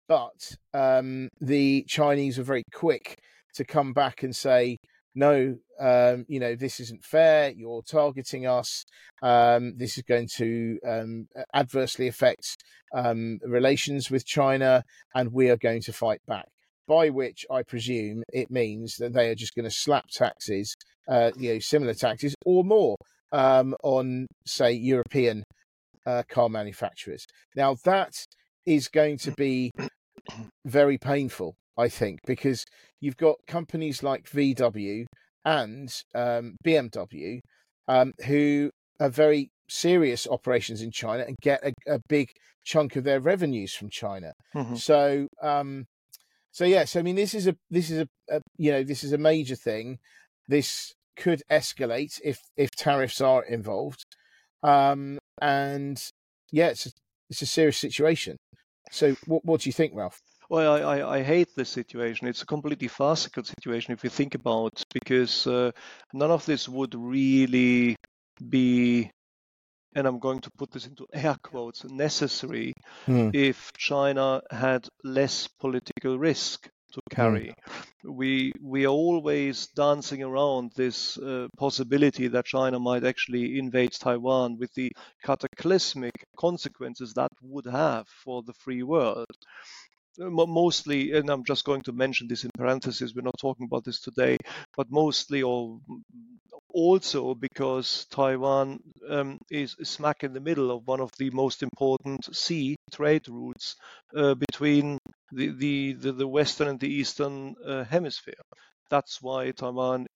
But 0.08 0.56
um, 0.74 1.28
the 1.42 1.84
Chinese 1.90 2.40
are 2.40 2.44
very 2.44 2.64
quick 2.74 3.18
to 3.56 3.66
come 3.66 3.92
back 3.92 4.24
and 4.24 4.34
say, 4.34 4.78
no, 5.18 5.58
um, 5.80 6.26
you 6.28 6.40
know, 6.40 6.56
this 6.56 6.80
isn't 6.80 7.04
fair. 7.04 7.50
You're 7.50 7.82
targeting 7.82 8.46
us. 8.46 8.86
Um, 9.24 9.74
this 9.76 9.98
is 9.98 10.04
going 10.04 10.28
to 10.36 10.78
um, 10.88 11.28
adversely 11.56 12.08
affect 12.08 12.46
um, 12.96 13.40
relations 13.44 14.12
with 14.12 14.28
China, 14.28 14.84
and 15.16 15.34
we 15.34 15.50
are 15.50 15.58
going 15.58 15.82
to 15.82 15.92
fight 15.92 16.22
back. 16.28 16.46
By 16.88 17.10
which 17.10 17.48
I 17.52 17.64
presume 17.64 18.22
it 18.32 18.52
means 18.52 18.98
that 19.00 19.14
they 19.14 19.30
are 19.30 19.36
just 19.36 19.56
going 19.56 19.66
to 19.66 19.72
slap 19.72 20.06
taxes, 20.10 20.76
uh, 21.10 21.32
you 21.36 21.54
know, 21.54 21.60
similar 21.60 21.96
taxes 21.96 22.36
or 22.46 22.64
more 22.64 22.96
um, 23.32 23.76
on, 23.84 24.28
say, 24.46 24.72
European 24.72 25.44
uh, 26.06 26.24
car 26.30 26.48
manufacturers. 26.48 27.26
Now 27.56 27.76
that 27.86 28.14
is 28.68 28.88
going 28.88 29.18
to 29.20 29.32
be 29.32 29.72
very 30.66 31.00
painful 31.00 31.56
I 31.78 31.90
think, 31.90 32.20
because 32.26 32.66
you've 33.00 33.18
got 33.18 33.38
companies 33.48 34.04
like 34.04 34.30
VW 34.30 35.06
and 35.46 35.94
um, 36.16 36.56
BMW 36.66 37.40
um, 37.88 38.14
who 38.26 38.72
are 39.00 39.10
very 39.10 39.50
serious 39.70 40.28
operations 40.28 40.82
in 40.82 40.92
China 40.92 41.24
and 41.28 41.36
get 41.42 41.64
a, 41.64 41.96
a 41.96 42.00
big 42.08 42.30
chunk 42.64 42.96
of 42.96 43.04
their 43.04 43.20
revenues 43.20 43.74
from 43.74 43.90
China. 43.90 44.34
Mm-hmm. 44.56 44.76
So, 44.76 45.28
um, 45.42 45.86
so 46.52 46.66
yes, 46.66 46.96
I 46.96 47.02
mean, 47.02 47.16
this 47.16 47.34
is 47.34 47.48
a 47.48 47.56
this 47.70 47.90
is 47.90 48.00
a, 48.00 48.08
a 48.30 48.42
you 48.58 48.72
know 48.72 48.84
this 48.84 49.04
is 49.04 49.14
a 49.14 49.18
major 49.18 49.56
thing. 49.56 50.00
This 50.48 50.94
could 51.16 51.42
escalate 51.52 52.20
if 52.24 52.40
if 52.56 52.72
tariffs 52.72 53.22
are 53.22 53.44
involved, 53.44 54.06
um, 54.64 55.20
and 55.42 56.02
yeah, 56.52 56.68
it's 56.68 56.88
a, 56.88 56.92
it's 57.30 57.42
a 57.42 57.46
serious 57.46 57.78
situation. 57.78 58.38
So, 58.92 59.16
what 59.26 59.46
what 59.46 59.62
do 59.62 59.70
you 59.70 59.74
think, 59.74 59.94
Ralph? 59.96 60.20
Well, 60.50 60.74
I, 60.74 60.80
I, 60.80 61.18
I, 61.18 61.24
hate 61.24 61.50
this 61.56 61.70
situation. 61.70 62.28
It's 62.28 62.42
a 62.42 62.46
completely 62.46 62.88
farcical 62.88 63.44
situation 63.44 63.94
if 63.94 64.04
you 64.04 64.10
think 64.10 64.34
about, 64.34 64.82
because 64.94 65.46
uh, 65.46 65.72
none 66.14 66.32
of 66.32 66.46
this 66.46 66.70
would 66.70 66.96
really 66.96 67.98
be, 68.50 69.12
and 69.94 70.08
I'm 70.08 70.20
going 70.20 70.40
to 70.42 70.52
put 70.58 70.72
this 70.72 70.88
into 70.88 71.06
air 71.12 71.36
quotes, 71.44 71.84
necessary 71.84 72.74
mm. 73.08 73.36
if 73.36 73.72
China 73.78 74.42
had 74.50 74.88
less 75.04 75.48
political 75.60 76.18
risk 76.18 76.70
to 76.94 77.02
hmm. 77.10 77.16
carry. 77.16 77.54
Mm. 78.06 78.16
We 78.16 78.54
we 78.62 78.86
are 78.86 78.98
always 79.06 79.68
dancing 79.76 80.24
around 80.24 80.72
this 80.76 81.18
uh, 81.18 81.48
possibility 81.58 82.30
that 82.30 82.46
China 82.46 82.80
might 82.80 83.04
actually 83.04 83.60
invade 83.60 83.92
Taiwan 83.92 84.58
with 84.58 84.74
the 84.76 84.92
cataclysmic 85.24 86.14
consequences 86.38 87.14
that 87.16 87.32
would 87.42 87.66
have 87.66 88.08
for 88.08 88.44
the 88.44 88.54
free 88.54 88.84
world 88.84 89.26
mostly, 90.18 91.14
and 91.14 91.30
I'm 91.30 91.44
just 91.44 91.66
going 91.66 91.82
to 91.84 91.92
mention 91.92 92.28
this 92.28 92.44
in 92.44 92.52
parentheses, 92.56 93.14
we're 93.16 93.22
not 93.22 93.38
talking 93.40 93.66
about 93.66 93.84
this 93.84 94.00
today, 94.00 94.38
but 94.76 94.88
mostly 94.90 95.44
or 95.44 95.80
also 96.70 97.34
because 97.34 98.06
Taiwan 98.12 98.80
um, 99.10 99.40
is 99.50 99.76
smack 99.84 100.24
in 100.24 100.34
the 100.34 100.40
middle 100.40 100.70
of 100.72 100.86
one 100.86 101.00
of 101.00 101.12
the 101.18 101.30
most 101.32 101.64
important 101.64 102.36
sea 102.36 102.76
trade 102.92 103.28
routes 103.28 103.76
uh, 104.16 104.36
between 104.36 104.98
the, 105.32 105.50
the, 105.54 105.94
the, 106.12 106.28
Western 106.28 106.68
and 106.68 106.80
the 106.80 106.94
Eastern 106.94 107.56
uh, 107.66 107.84
hemisphere. 107.84 108.42
That's 108.90 109.22
why 109.22 109.52
Taiwan, 109.52 110.08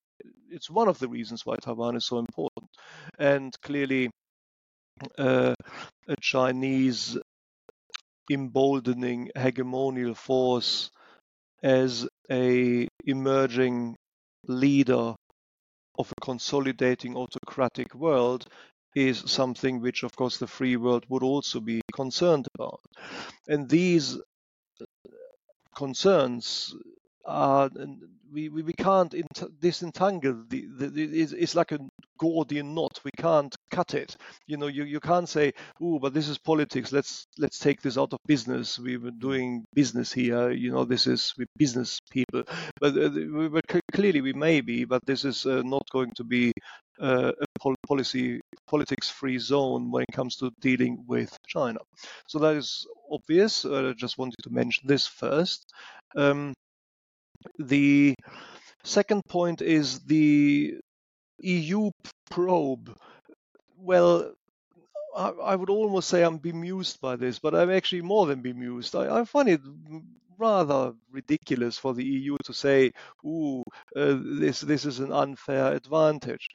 it's 0.50 0.70
one 0.70 0.88
of 0.88 1.00
the 1.00 1.08
reasons 1.08 1.46
why 1.46 1.56
Taiwan 1.56 1.96
is 1.96 2.06
so 2.06 2.20
important. 2.20 2.70
And 3.18 3.54
clearly, 3.62 4.10
uh, 5.18 5.56
a 6.08 6.16
Chinese 6.22 7.18
emboldening 8.30 9.30
hegemonial 9.36 10.16
force 10.16 10.92
as 11.64 12.08
a 12.30 12.88
emerging 13.06 13.96
leader 14.48 15.16
of 15.98 16.12
a 16.12 16.22
consolidating 16.22 17.16
autocratic 17.16 17.94
world 17.94 18.46
is 18.96 19.24
something 19.26 19.80
which 19.80 20.04
of 20.04 20.16
course 20.16 20.38
the 20.38 20.48
free 20.48 20.76
world 20.76 21.06
would 21.10 21.24
also 21.24 21.60
be 21.60 21.82
concerned 21.94 22.48
about. 22.56 22.82
And 23.48 23.70
these 23.70 24.18
concerns 25.76 26.76
are 27.26 27.70
we, 28.32 28.50
we, 28.50 28.64
we 28.64 28.74
can't 28.74 29.14
disentangle 29.60 30.44
the, 30.48 30.66
the, 30.78 30.88
the 30.88 31.22
it's, 31.22 31.34
it's, 31.34 31.56
like 31.56 31.72
a 31.72 31.80
Gordian 32.18 32.74
knot. 32.74 33.00
We 33.04 33.12
can't 33.18 33.54
cut 33.72 33.94
it. 33.94 34.16
You 34.48 34.58
know, 34.58 34.68
you, 34.68 34.84
you 34.84 35.00
can't 35.00 35.28
say, 35.28 35.52
"Oh, 35.82 36.00
but 36.00 36.14
this 36.14 36.30
is 36.30 36.38
politics. 36.38 36.92
Let's 36.92 37.28
let's 37.38 37.60
take 37.60 37.82
this 37.82 37.98
out 37.98 38.14
of 38.14 38.20
business. 38.28 38.80
We 38.80 38.98
were 38.98 39.12
doing 39.12 39.66
business 39.74 40.14
here. 40.14 40.52
You 40.52 40.72
know, 40.72 40.86
this 40.86 41.08
is 41.08 41.34
we 41.38 41.46
business 41.58 42.00
people." 42.10 42.44
But 42.80 42.98
uh, 42.98 43.10
we, 43.10 43.60
clearly 43.94 44.22
we 44.22 44.34
may 44.34 44.62
be, 44.62 44.86
but 44.86 45.06
this 45.06 45.26
is 45.26 45.46
uh, 45.46 45.62
not 45.66 45.84
going 45.92 46.12
to 46.16 46.24
be 46.24 46.54
uh, 47.02 47.32
a 47.42 47.60
pol- 47.60 47.76
policy 47.88 48.40
politics-free 48.68 49.40
zone 49.40 49.92
when 49.92 50.04
it 50.04 50.16
comes 50.16 50.36
to 50.38 50.52
dealing 50.62 51.04
with 51.08 51.38
China. 51.48 51.80
So 52.28 52.40
that 52.40 52.56
is 52.56 52.86
obvious. 53.12 53.66
Uh, 53.66 53.90
I 53.90 53.94
just 53.94 54.18
wanted 54.18 54.42
to 54.44 54.50
mention 54.50 54.88
this 54.88 55.08
first. 55.08 55.74
Um, 56.16 56.54
The 57.58 58.16
second 58.84 59.24
point 59.26 59.62
is 59.62 60.00
the 60.00 60.80
EU 61.40 61.92
probe. 62.30 62.96
Well, 63.78 64.34
I, 65.16 65.30
I, 65.30 65.56
would 65.56 65.70
almost 65.70 66.10
say 66.10 66.24
I'm 66.24 66.38
bemused 66.38 67.02
by 67.02 67.16
this, 67.16 67.40
but 67.40 67.56
I'm 67.56 67.72
actually 67.72 68.02
more 68.02 68.26
than 68.26 68.42
bemused. 68.42 68.96
I, 68.96 69.20
I 69.20 69.26
find 69.26 69.50
it 69.50 69.62
rather 70.38 70.94
ridiculous 71.12 71.78
for 71.78 71.94
the 71.94 72.04
EU 72.04 72.38
to 72.46 72.54
say, 72.54 72.92
"Ooh, 73.26 73.64
uh, 73.96 74.18
this 74.40 74.62
this 74.62 74.86
is 74.86 75.00
an 75.00 75.12
unfair 75.12 75.74
advantage." 75.74 76.50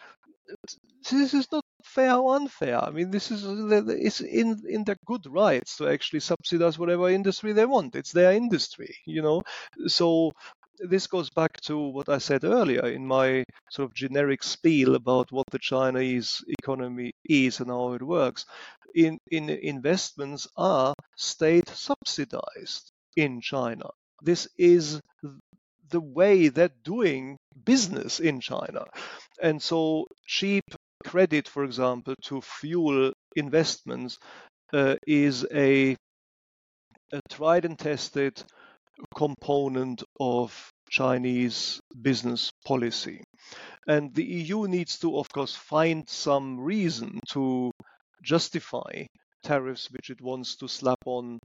This 1.11 1.35
is 1.35 1.47
not 1.53 1.65
fair 1.83 2.15
or 2.17 2.37
unfair. 2.37 2.83
I 2.83 2.91
mean, 2.91 3.11
this 3.11 3.31
is 3.31 3.45
it's 3.45 4.21
in 4.21 4.63
in 4.69 4.85
their 4.85 4.99
good 5.07 5.27
rights 5.27 5.77
to 5.77 5.89
actually 5.89 6.21
subsidize 6.21 6.79
whatever 6.79 7.09
industry 7.09 7.53
they 7.53 7.67
want. 7.67 7.97
It's 7.97 8.13
their 8.13 8.33
industry, 8.33 8.95
you 9.07 9.23
know. 9.23 9.43
So 9.87 10.33
this 10.79 11.07
goes 11.07 11.31
back 11.31 11.61
to 11.63 11.79
what 11.79 12.09
I 12.09 12.19
said 12.19 12.45
earlier 12.45 12.87
in 12.87 13.07
my 13.07 13.45
sort 13.71 13.89
of 13.91 13.95
generic 13.95 14.43
spiel 14.43 14.95
about 14.95 15.33
what 15.33 15.47
the 15.51 15.59
Chinese 15.59 16.45
economy 16.61 17.13
is 17.25 17.61
and 17.61 17.71
how 17.71 17.93
it 17.93 18.03
works. 18.03 18.45
In, 18.95 19.19
in 19.31 19.51
investments 19.51 20.49
are 20.57 20.95
state 21.17 21.69
subsidized 21.69 22.93
in 23.17 23.41
China. 23.41 23.89
This 24.23 24.49
is 24.57 25.01
the 25.91 26.01
way 26.01 26.49
they're 26.49 26.71
doing 26.85 27.37
business 27.65 28.21
in 28.21 28.41
China. 28.41 28.85
And 29.43 29.63
so 29.63 30.07
cheap 30.27 30.65
credit, 31.05 31.49
for 31.49 31.65
example, 31.65 32.15
to 32.23 32.41
fuel 32.41 33.13
investments 33.37 34.19
uh, 34.73 34.97
is 35.07 35.47
a, 35.53 35.97
a 37.13 37.21
tried 37.31 37.65
and 37.65 37.79
tested 37.79 38.43
component 39.15 40.03
of 40.21 40.73
Chinese 40.91 41.81
business 42.01 42.53
policy. 42.65 43.23
And 43.87 44.15
the 44.15 44.25
EU 44.25 44.67
needs 44.67 44.99
to, 45.01 45.19
of 45.19 45.29
course, 45.31 45.55
find 45.55 46.09
some 46.09 46.59
reason 46.59 47.21
to 47.31 47.73
justify 48.23 49.07
tariffs 49.43 49.91
which 49.91 50.11
it 50.11 50.21
wants 50.21 50.57
to 50.57 50.69
slap 50.69 50.99
on 51.07 51.39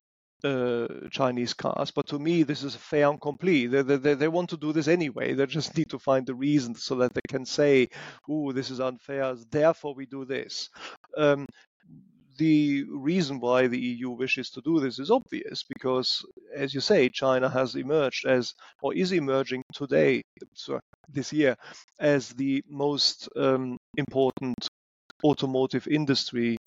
uh, 0.44 0.88
Chinese 1.12 1.54
cars. 1.54 1.92
But 1.92 2.08
to 2.08 2.20
me, 2.20 2.44
this 2.44 2.64
is 2.64 2.76
a 2.76 2.80
fait 2.80 3.04
accompli. 3.04 3.68
They, 3.68 3.82
they, 3.84 4.16
they 4.16 4.28
want 4.28 4.50
to 4.50 4.58
do 4.58 4.74
this 4.74 4.88
anyway. 4.88 5.34
They 5.34 5.46
just 5.46 5.78
need 5.78 5.90
to 5.92 6.00
find 6.00 6.26
the 6.26 6.36
reason 6.36 6.76
so 6.76 6.96
that 6.96 7.14
they 7.14 7.22
can 7.30 7.46
say, 7.46 7.90
"Oh, 8.28 8.52
this 8.52 8.72
is 8.72 8.80
unfair. 8.80 9.36
Therefore, 9.52 9.94
we 9.94 10.06
do 10.08 10.26
this." 10.26 10.70
Um, 11.18 11.46
the 12.42 12.86
reason 12.90 13.40
why 13.40 13.68
the 13.68 13.80
EU 13.80 14.10
wishes 14.10 14.50
to 14.50 14.62
do 14.62 14.80
this 14.80 14.98
is 14.98 15.12
obvious 15.12 15.64
because, 15.76 16.26
as 16.56 16.74
you 16.74 16.82
say, 16.82 17.08
China 17.08 17.48
has 17.48 17.76
emerged 17.76 18.26
as, 18.26 18.56
or 18.82 18.96
is 18.96 19.12
emerging 19.12 19.64
today, 19.72 20.24
sorry, 20.56 20.82
this 21.08 21.32
year, 21.32 21.56
as 22.00 22.30
the 22.30 22.64
most 22.68 23.30
um, 23.36 23.78
important 23.96 24.58
automotive 25.24 25.88
industry 25.88 26.58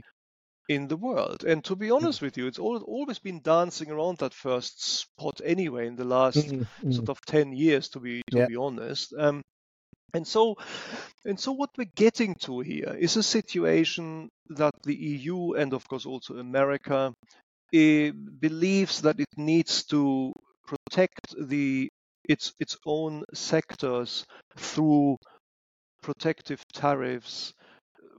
in 0.68 0.86
the 0.86 0.96
world. 0.96 1.42
And 1.42 1.64
to 1.64 1.74
be 1.74 1.90
honest 1.90 2.22
with 2.22 2.38
you, 2.38 2.46
it's 2.46 2.60
always 2.60 3.18
been 3.18 3.40
dancing 3.42 3.90
around 3.90 4.18
that 4.18 4.32
first 4.32 4.80
spot 4.80 5.40
anyway 5.44 5.88
in 5.88 5.96
the 5.96 6.04
last 6.04 6.38
mm-hmm. 6.38 6.92
sort 6.92 7.08
of 7.08 7.20
10 7.26 7.52
years, 7.52 7.88
to 7.88 7.98
be 7.98 8.22
to 8.30 8.38
yeah. 8.38 8.46
be 8.46 8.54
honest. 8.54 9.12
Um, 9.18 9.42
and 10.14 10.26
so, 10.26 10.56
and 11.24 11.38
so 11.38 11.52
what 11.52 11.70
we're 11.76 11.90
getting 11.96 12.34
to 12.36 12.60
here 12.60 12.96
is 12.98 13.16
a 13.16 13.22
situation 13.22 14.30
that 14.50 14.74
the 14.84 14.94
EU 14.94 15.52
and 15.54 15.72
of 15.74 15.86
course 15.88 16.06
also 16.06 16.38
America 16.38 17.12
uh, 17.74 18.10
believes 18.40 19.02
that 19.02 19.18
it 19.18 19.36
needs 19.36 19.84
to 19.84 20.32
protect 20.66 21.34
the 21.48 21.88
its 22.26 22.54
its 22.58 22.76
own 22.86 23.24
sectors 23.34 24.24
through 24.56 25.16
protective 26.02 26.62
tariffs 26.72 27.52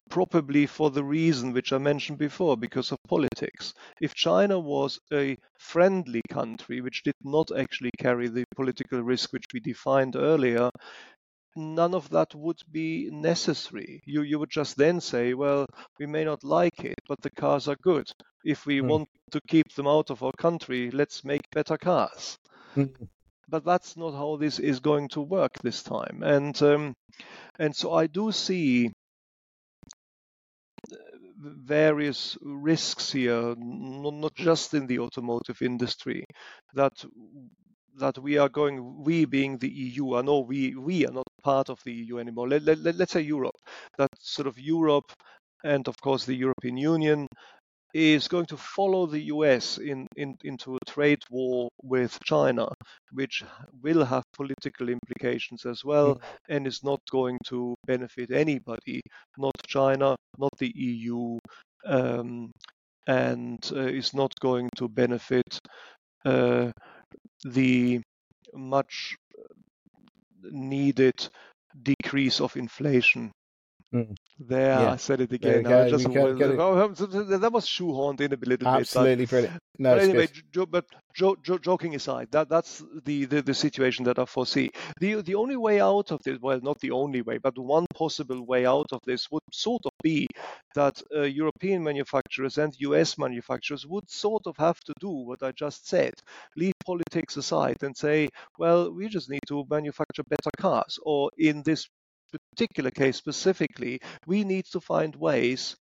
probably 0.09 0.65
for 0.67 0.91
the 0.91 1.03
reason 1.03 1.51
which 1.51 1.73
I 1.73 1.77
mentioned 1.77 2.19
before, 2.19 2.55
because 2.57 2.91
of 2.91 2.97
politics. 3.07 3.73
If 3.99 4.13
China 4.13 4.59
was 4.59 4.99
a 5.11 5.35
friendly 5.57 6.21
country 6.29 6.81
which 6.81 7.03
did 7.03 7.15
not 7.23 7.49
actually 7.57 7.91
carry 7.97 8.27
the 8.27 8.45
political 8.55 9.01
risk 9.01 9.33
which 9.33 9.45
we 9.53 9.59
defined 9.59 10.15
earlier, 10.15 10.69
none 11.55 11.93
of 11.93 12.09
that 12.09 12.35
would 12.35 12.61
be 12.71 13.09
necessary. 13.11 14.01
You 14.05 14.21
you 14.21 14.39
would 14.39 14.49
just 14.49 14.77
then 14.77 15.01
say, 15.01 15.33
well, 15.33 15.67
we 15.99 16.05
may 16.05 16.23
not 16.23 16.43
like 16.43 16.83
it, 16.83 16.99
but 17.07 17.21
the 17.21 17.29
cars 17.29 17.67
are 17.67 17.77
good. 17.81 18.09
If 18.43 18.65
we 18.65 18.79
mm. 18.79 18.87
want 18.87 19.09
to 19.31 19.39
keep 19.47 19.73
them 19.73 19.87
out 19.87 20.09
of 20.09 20.23
our 20.23 20.33
country, 20.33 20.91
let's 20.91 21.23
make 21.23 21.49
better 21.51 21.77
cars. 21.77 22.37
Mm. 22.75 23.07
But 23.47 23.63
that's 23.63 23.95
not 23.95 24.13
how 24.13 24.37
this 24.37 24.59
is 24.59 24.79
going 24.79 25.09
to 25.09 25.21
work 25.21 25.53
this 25.61 25.83
time. 25.83 26.23
And 26.23 26.61
um, 26.61 26.95
and 27.59 27.75
so 27.75 27.93
I 27.93 28.07
do 28.07 28.31
see 28.31 28.91
various 31.37 32.37
risks 32.41 33.11
here, 33.11 33.55
not 33.57 34.35
just 34.35 34.73
in 34.73 34.87
the 34.87 34.99
automotive 34.99 35.61
industry, 35.61 36.25
that 36.73 36.93
that 37.99 38.17
we 38.17 38.37
are 38.37 38.49
going, 38.49 39.03
we 39.03 39.25
being 39.25 39.57
the 39.57 39.69
EU, 39.69 40.15
I 40.15 40.21
know 40.21 40.39
we, 40.39 40.75
we 40.75 41.05
are 41.05 41.11
not 41.11 41.27
part 41.43 41.69
of 41.69 41.79
the 41.85 41.93
EU 41.93 42.19
anymore. 42.19 42.49
Let, 42.49 42.63
let, 42.63 42.95
let's 42.95 43.13
say 43.13 43.21
Europe, 43.21 43.55
that 43.97 44.09
sort 44.19 44.47
of 44.47 44.59
Europe 44.59 45.11
and 45.63 45.87
of 45.87 45.99
course 46.01 46.25
the 46.25 46.35
European 46.35 46.77
Union 46.77 47.27
is 47.95 48.27
going 48.27 48.45
to 48.45 48.57
follow 48.57 49.05
the 49.05 49.21
US 49.35 49.77
in, 49.77 50.05
in, 50.17 50.35
into 50.43 50.75
a 50.75 50.85
trade 50.85 51.23
war 51.31 51.69
with 51.81 52.19
China, 52.25 52.67
which 53.13 53.41
will 53.81 54.03
have 54.03 54.23
political 54.33 54.89
implications 54.89 55.65
as 55.65 55.85
well, 55.85 56.15
mm. 56.15 56.21
and 56.49 56.67
is 56.67 56.83
not 56.83 56.99
going 57.09 57.37
to 57.45 57.73
benefit 57.87 58.31
anybody, 58.31 59.01
not 59.37 59.55
China, 59.65 60.13
not 60.37 60.51
the 60.59 60.73
EU, 60.75 61.37
um, 61.85 62.51
and 63.07 63.59
uh, 63.71 63.79
is 63.79 64.13
not 64.13 64.33
going 64.41 64.69
to 64.75 64.89
benefit 64.89 65.57
uh, 66.25 66.71
the 67.43 68.01
much 68.53 69.15
uh, 69.39 69.43
needed 70.51 71.27
decrease 71.81 72.41
of 72.41 72.55
inflation. 72.57 73.31
Mm. 73.95 74.15
There, 74.37 74.81
yeah. 74.81 74.91
I 74.91 74.95
said 74.97 75.21
it 75.21 75.31
again. 75.31 75.63
Just, 75.63 76.11
go, 76.13 76.35
go. 76.35 76.87
that 76.89 77.53
was 77.53 77.65
shoehorned 77.65 78.19
in 78.19 78.33
a 78.33 78.35
little 78.35 78.67
Absolutely 78.67 78.67
bit. 78.67 78.67
Absolutely 78.67 79.25
brilliant. 79.27 79.59
No, 79.79 79.95
but 79.95 80.03
anyway, 80.03 80.27
jo- 80.51 80.65
but 80.65 80.85
jo- 81.15 81.37
jo- 81.41 81.57
joking 81.57 81.95
aside, 81.95 82.27
that 82.31 82.49
that's 82.49 82.83
the, 83.05 83.23
the, 83.25 83.41
the 83.41 83.53
situation 83.53 84.03
that 84.05 84.19
I 84.19 84.25
foresee. 84.25 84.71
The 84.99 85.21
the 85.21 85.35
only 85.35 85.55
way 85.55 85.79
out 85.79 86.11
of 86.11 86.19
this, 86.23 86.37
well, 86.41 86.59
not 86.61 86.79
the 86.79 86.91
only 86.91 87.21
way, 87.21 87.37
but 87.37 87.57
one 87.57 87.85
possible 87.93 88.45
way 88.45 88.65
out 88.65 88.87
of 88.91 88.99
this 89.05 89.31
would 89.31 89.43
sort 89.53 89.85
of 89.85 89.91
be 90.03 90.27
that 90.75 91.01
uh, 91.15 91.21
European 91.21 91.81
manufacturers 91.81 92.57
and 92.57 92.75
US 92.79 93.17
manufacturers 93.17 93.85
would 93.87 94.09
sort 94.09 94.43
of 94.47 94.57
have 94.57 94.79
to 94.81 94.93
do 94.99 95.09
what 95.09 95.43
I 95.43 95.53
just 95.53 95.87
said, 95.87 96.13
leave 96.57 96.73
politics 96.85 97.37
aside 97.37 97.77
and 97.81 97.95
say, 97.95 98.27
well, 98.57 98.93
we 98.93 99.07
just 99.07 99.29
need 99.29 99.45
to 99.47 99.65
manufacture 99.69 100.23
better 100.23 100.51
cars, 100.57 100.99
or 101.03 101.31
in 101.37 101.63
this 101.63 101.87
particular 102.51 102.91
case 102.91 103.17
specifically, 103.17 103.99
we 104.25 104.43
need 104.43 104.65
to 104.65 104.79
find 104.79 105.15
ways 105.15 105.75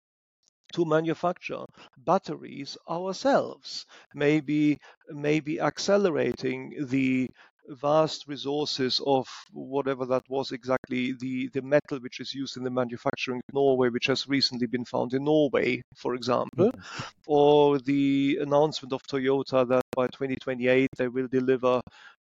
to 0.72 0.84
manufacture 0.84 1.64
batteries 1.98 2.76
ourselves, 2.88 3.86
maybe 4.14 4.78
maybe 5.10 5.60
accelerating 5.60 6.74
the 6.88 7.28
vast 7.68 8.26
resources 8.26 9.00
of 9.06 9.28
whatever 9.52 10.04
that 10.06 10.24
was 10.28 10.52
exactly 10.52 11.12
the, 11.20 11.48
the 11.52 11.62
metal 11.62 11.98
which 12.00 12.20
is 12.20 12.34
used 12.34 12.56
in 12.56 12.64
the 12.64 12.70
manufacturing 12.70 13.38
of 13.38 13.54
Norway, 13.54 13.88
which 13.88 14.06
has 14.06 14.28
recently 14.28 14.66
been 14.66 14.84
found 14.84 15.14
in 15.14 15.24
Norway, 15.24 15.82
for 15.96 16.14
example, 16.14 16.72
mm-hmm. 16.72 17.02
or 17.26 17.78
the 17.78 18.38
announcement 18.40 18.92
of 18.92 19.02
Toyota 19.02 19.66
that 19.68 19.82
by 19.94 20.06
2028 20.08 20.88
they 20.96 21.08
will 21.08 21.28
deliver 21.28 21.80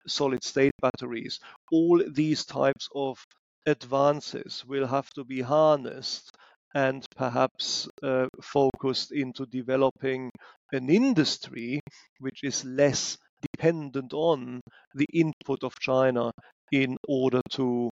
solid 0.06 0.44
state 0.44 0.72
batteries. 0.80 1.40
All 1.72 2.02
these 2.12 2.44
types 2.44 2.88
of 2.94 3.18
advances 3.66 4.64
will 4.66 4.86
have 4.86 5.08
to 5.10 5.24
be 5.24 5.40
harnessed 5.40 6.30
and 6.74 7.06
perhaps 7.16 7.88
uh, 8.02 8.26
focused 8.42 9.12
into 9.12 9.46
developing 9.46 10.30
an 10.72 10.90
industry 10.90 11.80
which 12.18 12.40
is 12.42 12.64
less 12.64 13.16
dependent 13.52 14.12
on 14.12 14.60
the 14.94 15.06
input 15.12 15.62
of 15.62 15.72
China 15.80 16.30
in 16.72 16.96
order 17.08 17.40
to 17.50 17.90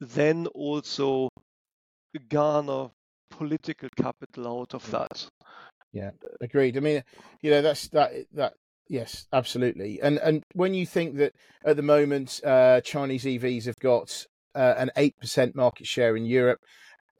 then 0.00 0.46
also 0.48 1.28
garner 2.28 2.88
political 3.30 3.88
capital 3.96 4.60
out 4.60 4.74
of 4.74 4.90
that. 4.90 5.28
Yeah, 5.92 6.10
agreed. 6.40 6.76
I 6.76 6.80
mean, 6.80 7.02
you 7.42 7.50
know, 7.50 7.62
that's 7.62 7.88
that 7.88 8.12
that 8.34 8.54
yes, 8.88 9.26
absolutely. 9.32 10.00
And 10.02 10.18
and 10.18 10.42
when 10.54 10.74
you 10.74 10.86
think 10.86 11.16
that 11.16 11.32
at 11.64 11.76
the 11.76 11.82
moment 11.82 12.40
uh, 12.44 12.80
Chinese 12.80 13.24
EVs 13.24 13.66
have 13.66 13.78
got 13.80 14.26
uh, 14.58 14.74
an 14.76 14.90
eight 14.96 15.14
percent 15.20 15.54
market 15.54 15.86
share 15.86 16.16
in 16.16 16.26
Europe, 16.26 16.60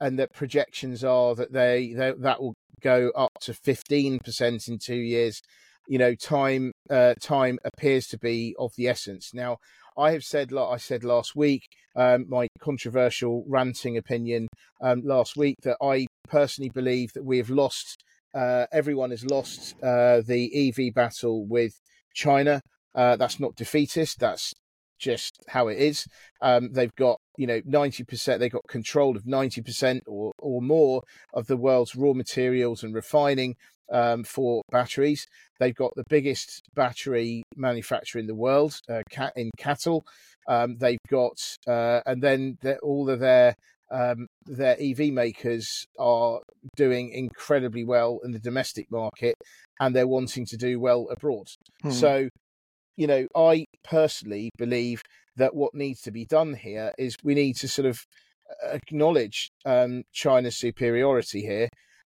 and 0.01 0.19
that 0.19 0.33
projections 0.33 1.03
are 1.03 1.33
that 1.35 1.53
they, 1.53 1.93
they 1.95 2.13
that 2.19 2.41
will 2.41 2.53
go 2.81 3.11
up 3.15 3.31
to 3.41 3.53
fifteen 3.53 4.19
percent 4.19 4.67
in 4.67 4.77
two 4.77 4.95
years. 4.95 5.41
You 5.87 5.97
know, 5.97 6.13
time 6.13 6.73
uh, 6.89 7.15
time 7.21 7.57
appears 7.63 8.07
to 8.07 8.17
be 8.19 8.55
of 8.59 8.71
the 8.77 8.87
essence. 8.87 9.33
Now, 9.33 9.57
I 9.97 10.11
have 10.11 10.23
said, 10.23 10.51
like 10.51 10.69
I 10.69 10.77
said 10.77 11.03
last 11.03 11.35
week, 11.35 11.63
um, 11.95 12.25
my 12.29 12.47
controversial 12.59 13.43
ranting 13.47 13.97
opinion 13.97 14.47
um, 14.81 15.01
last 15.03 15.35
week 15.35 15.55
that 15.63 15.77
I 15.81 16.07
personally 16.27 16.69
believe 16.69 17.13
that 17.13 17.25
we 17.25 17.37
have 17.37 17.49
lost. 17.49 18.03
Uh, 18.35 18.65
everyone 18.71 19.09
has 19.09 19.25
lost 19.25 19.75
uh, 19.81 20.21
the 20.25 20.69
EV 20.69 20.93
battle 20.93 21.45
with 21.47 21.73
China. 22.13 22.61
Uh, 22.93 23.15
that's 23.15 23.39
not 23.39 23.55
defeatist. 23.55 24.19
That's 24.19 24.53
just 24.99 25.39
how 25.47 25.67
it 25.67 25.77
is. 25.77 26.05
Um, 26.41 26.71
they've 26.73 26.95
got 26.95 27.19
you 27.37 27.47
know 27.47 27.61
ninety 27.65 28.03
percent. 28.03 28.39
They've 28.39 28.51
got 28.51 28.67
control 28.67 29.15
of 29.15 29.25
ninety 29.25 29.61
percent 29.61 30.03
or 30.07 30.31
or 30.39 30.61
more 30.61 31.03
of 31.33 31.47
the 31.47 31.57
world's 31.57 31.95
raw 31.95 32.13
materials 32.13 32.83
and 32.83 32.93
refining 32.93 33.55
um, 33.91 34.23
for 34.23 34.61
batteries. 34.71 35.27
They've 35.59 35.75
got 35.75 35.93
the 35.95 36.03
biggest 36.09 36.63
battery 36.75 37.43
manufacturer 37.55 38.19
in 38.19 38.27
the 38.27 38.35
world, 38.35 38.79
uh, 38.89 39.01
in 39.35 39.51
CATL 39.57 40.01
Um, 40.47 40.77
they've 40.77 40.99
got, 41.09 41.37
uh, 41.67 42.01
and 42.05 42.23
then 42.23 42.57
all 42.81 43.09
of 43.09 43.19
their 43.19 43.55
um, 43.91 44.27
their 44.45 44.77
EV 44.79 45.11
makers 45.11 45.85
are 45.97 46.41
doing 46.75 47.09
incredibly 47.09 47.83
well 47.83 48.19
in 48.23 48.31
the 48.31 48.39
domestic 48.39 48.91
market, 48.91 49.35
and 49.79 49.95
they're 49.95 50.07
wanting 50.07 50.45
to 50.45 50.57
do 50.57 50.79
well 50.79 51.07
abroad. 51.09 51.47
Hmm. 51.81 51.91
So, 51.91 52.29
you 52.99 53.07
know, 53.07 53.27
I 53.33 53.65
personally 53.85 54.51
believe 54.57 55.01
that 55.37 55.55
what 55.55 55.73
needs 55.73 56.01
to 56.01 56.11
be 56.11 56.25
done 56.25 56.53
here 56.53 56.91
is 56.97 57.15
we 57.23 57.33
need 57.33 57.55
to 57.55 57.67
sort 57.69 57.85
of 57.85 57.97
uh, 58.51 58.71
acknowledge 58.73 59.51
um, 59.65 60.03
China's 60.11 60.57
superiority 60.57 61.41
here, 61.41 61.69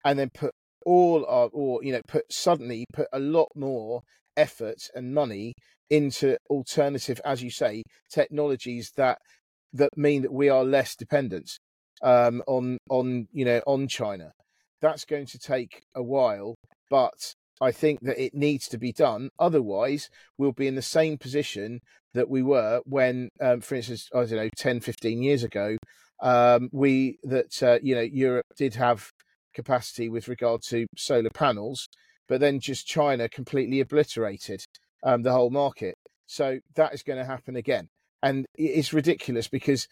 and 0.04 0.18
then 0.18 0.28
put 0.34 0.52
all 0.84 1.24
our, 1.26 1.48
or 1.54 1.82
you 1.82 1.90
know, 1.90 2.02
put 2.06 2.30
suddenly 2.30 2.84
put 2.92 3.08
a 3.14 3.18
lot 3.18 3.48
more 3.56 4.02
effort 4.36 4.90
and 4.94 5.14
money 5.14 5.54
into 5.88 6.36
alternative, 6.50 7.18
as 7.24 7.42
you 7.42 7.50
say, 7.50 7.82
technologies 8.10 8.92
that 8.98 9.18
that 9.72 9.88
mean 9.96 10.20
that 10.20 10.32
we 10.34 10.50
are 10.50 10.64
less 10.64 10.94
dependent 10.94 11.50
um, 12.02 12.42
on 12.46 12.76
on 12.90 13.26
you 13.32 13.46
know 13.46 13.62
on 13.66 13.88
China. 13.88 14.32
That's 14.82 15.06
going 15.06 15.26
to 15.26 15.38
take 15.38 15.80
a 15.94 16.02
while, 16.02 16.56
but 16.90 17.34
I 17.60 17.72
think 17.72 18.00
that 18.02 18.22
it 18.22 18.34
needs 18.34 18.68
to 18.68 18.78
be 18.78 18.92
done. 18.92 19.30
Otherwise, 19.38 20.10
we'll 20.38 20.52
be 20.52 20.66
in 20.66 20.74
the 20.74 20.82
same 20.82 21.18
position 21.18 21.80
that 22.12 22.28
we 22.28 22.42
were 22.42 22.80
when, 22.84 23.28
um, 23.40 23.60
for 23.60 23.74
instance, 23.74 24.08
I 24.14 24.24
don't 24.24 24.32
know, 24.32 24.50
10, 24.56 24.80
15 24.80 25.22
years 25.22 25.44
ago, 25.44 25.76
um, 26.20 26.68
we 26.72 27.18
that 27.24 27.62
uh, 27.62 27.78
you 27.82 27.94
know 27.94 28.00
Europe 28.00 28.46
did 28.56 28.74
have 28.74 29.10
capacity 29.52 30.08
with 30.08 30.28
regard 30.28 30.62
to 30.62 30.86
solar 30.96 31.30
panels, 31.30 31.88
but 32.28 32.40
then 32.40 32.60
just 32.60 32.86
China 32.86 33.28
completely 33.28 33.80
obliterated 33.80 34.64
um, 35.02 35.22
the 35.22 35.32
whole 35.32 35.50
market. 35.50 35.94
So 36.26 36.58
that 36.76 36.94
is 36.94 37.02
going 37.02 37.18
to 37.18 37.24
happen 37.24 37.56
again. 37.56 37.88
And 38.22 38.46
it's 38.56 38.92
ridiculous 38.92 39.48
because 39.48 39.86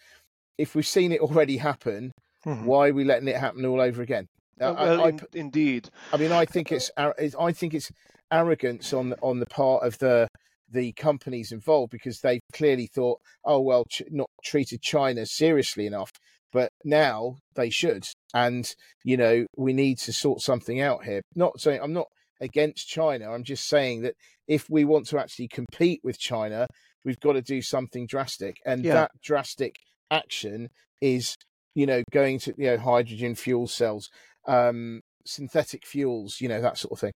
if 0.57 0.75
we've 0.75 0.87
seen 0.87 1.11
it 1.11 1.21
already 1.21 1.57
happen, 1.57 2.11
mm-hmm. 2.45 2.65
why 2.65 2.89
are 2.89 2.93
we 2.93 3.03
letting 3.03 3.27
it 3.27 3.37
happen 3.37 3.65
all 3.65 3.79
over 3.79 4.01
again? 4.01 4.27
Uh, 4.59 4.73
well, 4.77 5.01
I, 5.01 5.05
I, 5.05 5.09
in, 5.09 5.19
indeed. 5.33 5.89
I 6.11 6.17
mean, 6.17 6.31
I 6.31 6.45
think 6.45 6.71
it's 6.71 6.91
I 6.97 7.51
think 7.51 7.73
it's 7.73 7.91
arrogance 8.31 8.93
on 8.93 9.13
on 9.21 9.39
the 9.39 9.45
part 9.45 9.83
of 9.83 9.97
the 9.99 10.27
the 10.71 10.91
companies 10.93 11.51
involved 11.51 11.91
because 11.91 12.19
they 12.21 12.39
clearly 12.51 12.87
thought, 12.87 13.19
oh 13.45 13.59
well, 13.59 13.85
ch- 13.85 14.03
not 14.09 14.29
treated 14.43 14.81
China 14.81 15.25
seriously 15.25 15.85
enough 15.85 16.11
but 16.53 16.71
now 16.85 17.37
they 17.55 17.69
should. 17.69 18.05
And, 18.33 18.71
you 19.03 19.17
know, 19.17 19.45
we 19.57 19.73
need 19.73 19.97
to 19.99 20.13
sort 20.13 20.39
something 20.41 20.79
out 20.79 21.03
here. 21.03 21.21
Not 21.35 21.59
saying 21.59 21.81
I'm 21.81 21.93
not 21.93 22.07
against 22.39 22.87
China. 22.87 23.31
I'm 23.31 23.43
just 23.43 23.67
saying 23.67 24.03
that 24.03 24.13
if 24.47 24.69
we 24.69 24.85
want 24.85 25.07
to 25.07 25.19
actually 25.19 25.47
compete 25.47 26.01
with 26.03 26.19
China, 26.19 26.67
we've 27.03 27.19
got 27.19 27.33
to 27.33 27.41
do 27.41 27.61
something 27.61 28.05
drastic. 28.05 28.57
And 28.65 28.85
yeah. 28.85 28.93
that 28.93 29.11
drastic 29.21 29.77
action 30.11 30.69
is, 31.01 31.35
you 31.73 31.87
know, 31.87 32.03
going 32.11 32.39
to, 32.39 32.53
you 32.55 32.67
know, 32.67 32.77
hydrogen 32.77 33.33
fuel 33.35 33.67
cells, 33.67 34.09
um, 34.47 35.01
synthetic 35.25 35.85
fuels, 35.85 36.41
you 36.41 36.47
know, 36.47 36.61
that 36.61 36.77
sort 36.77 36.93
of 36.93 36.99
thing. 36.99 37.13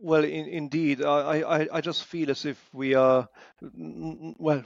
Well, 0.00 0.24
in, 0.24 0.46
indeed, 0.46 1.02
I, 1.02 1.40
I, 1.40 1.68
I 1.72 1.80
just 1.80 2.04
feel 2.04 2.30
as 2.30 2.44
if 2.44 2.58
we 2.72 2.94
are, 2.94 3.28
well, 3.72 4.64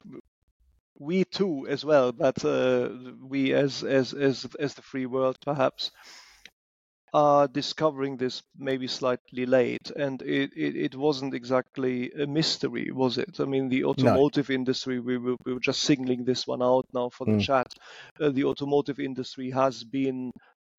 we 0.99 1.25
too 1.25 1.67
as 1.69 1.85
well, 1.85 2.13
but 2.13 2.45
uh, 2.45 2.89
we 3.23 3.53
as 3.53 3.83
as 3.83 4.15
as 4.15 4.47
as 4.59 4.75
the 4.75 4.83
free 4.83 5.07
world 5.07 5.37
perhaps 5.45 5.91
are 7.13 7.49
discovering 7.49 8.17
this 8.17 8.43
maybe 8.59 8.87
slightly 8.87 9.47
late, 9.47 9.91
and 9.91 10.21
it, 10.23 10.51
it, 10.55 10.77
it 10.77 10.95
wasn't 10.95 11.35
exactly 11.35 12.11
a 12.13 12.27
mystery, 12.27 12.91
was 12.91 13.17
it? 13.17 13.41
I 13.41 13.45
mean, 13.45 13.69
the 13.69 13.85
automotive 13.85 14.51
no. 14.51 14.55
industry, 14.55 15.01
we 15.01 15.17
were, 15.17 15.37
we 15.45 15.55
were 15.55 15.61
just 15.61 15.83
singling 15.83 16.25
this 16.25 16.47
one 16.47 16.63
out 16.63 16.87
now 16.93 17.09
for 17.09 17.25
the 17.25 17.33
mm. 17.33 17.41
chat. 17.41 17.69
Uh, 18.21 18.31
the 18.31 18.45
automotive 18.45 18.99
industry 19.01 19.51
has 19.51 19.85
been 19.85 20.31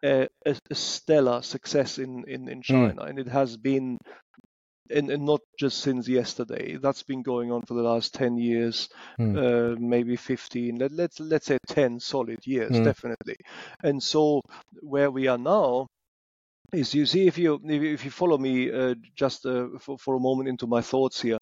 a, 0.04 0.28
a, 0.46 0.76
stellar 0.76 1.42
success 1.42 1.98
in, 1.98 2.24
in, 2.28 2.48
in 2.48 2.60
mm. 2.60 2.64
China, 2.64 3.04
mm. 3.04 3.10
and 3.10 3.20
it 3.20 3.28
has 3.28 3.58
been 3.58 3.98
and, 4.90 5.10
and, 5.10 5.26
not 5.26 5.42
just 5.60 5.80
since 5.80 6.08
yesterday. 6.08 6.78
That's 6.78 7.04
been 7.04 7.22
going 7.22 7.52
on 7.52 7.64
for 7.64 7.74
the 7.74 7.82
last 7.82 8.14
ten 8.14 8.38
years, 8.38 8.90
mm. 9.20 9.36
uh, 9.38 9.76
maybe 9.80 10.16
fifteen. 10.16 10.78
Let, 10.78 10.92
let's 10.92 11.20
let's 11.20 11.48
say 11.48 11.58
ten 11.68 12.00
solid 12.00 12.40
years, 12.46 12.72
mm. 12.72 12.84
definitely. 12.84 13.36
And 13.84 14.02
so 14.02 14.42
where 14.82 15.12
we 15.12 15.28
are 15.28 15.38
now 15.38 15.88
is 16.74 16.94
you 16.94 17.06
see 17.06 17.28
if 17.28 17.38
you 17.38 17.60
if 17.64 18.04
you 18.04 18.12
follow 18.12 18.38
me 18.38 18.70
uh, 18.72 18.94
just 19.16 19.46
uh, 19.46 19.68
for, 19.80 19.98
for 19.98 20.16
a 20.16 20.20
moment 20.20 20.50
into 20.50 20.68
my 20.68 20.82
thoughts 20.82 21.22
here 21.22 21.38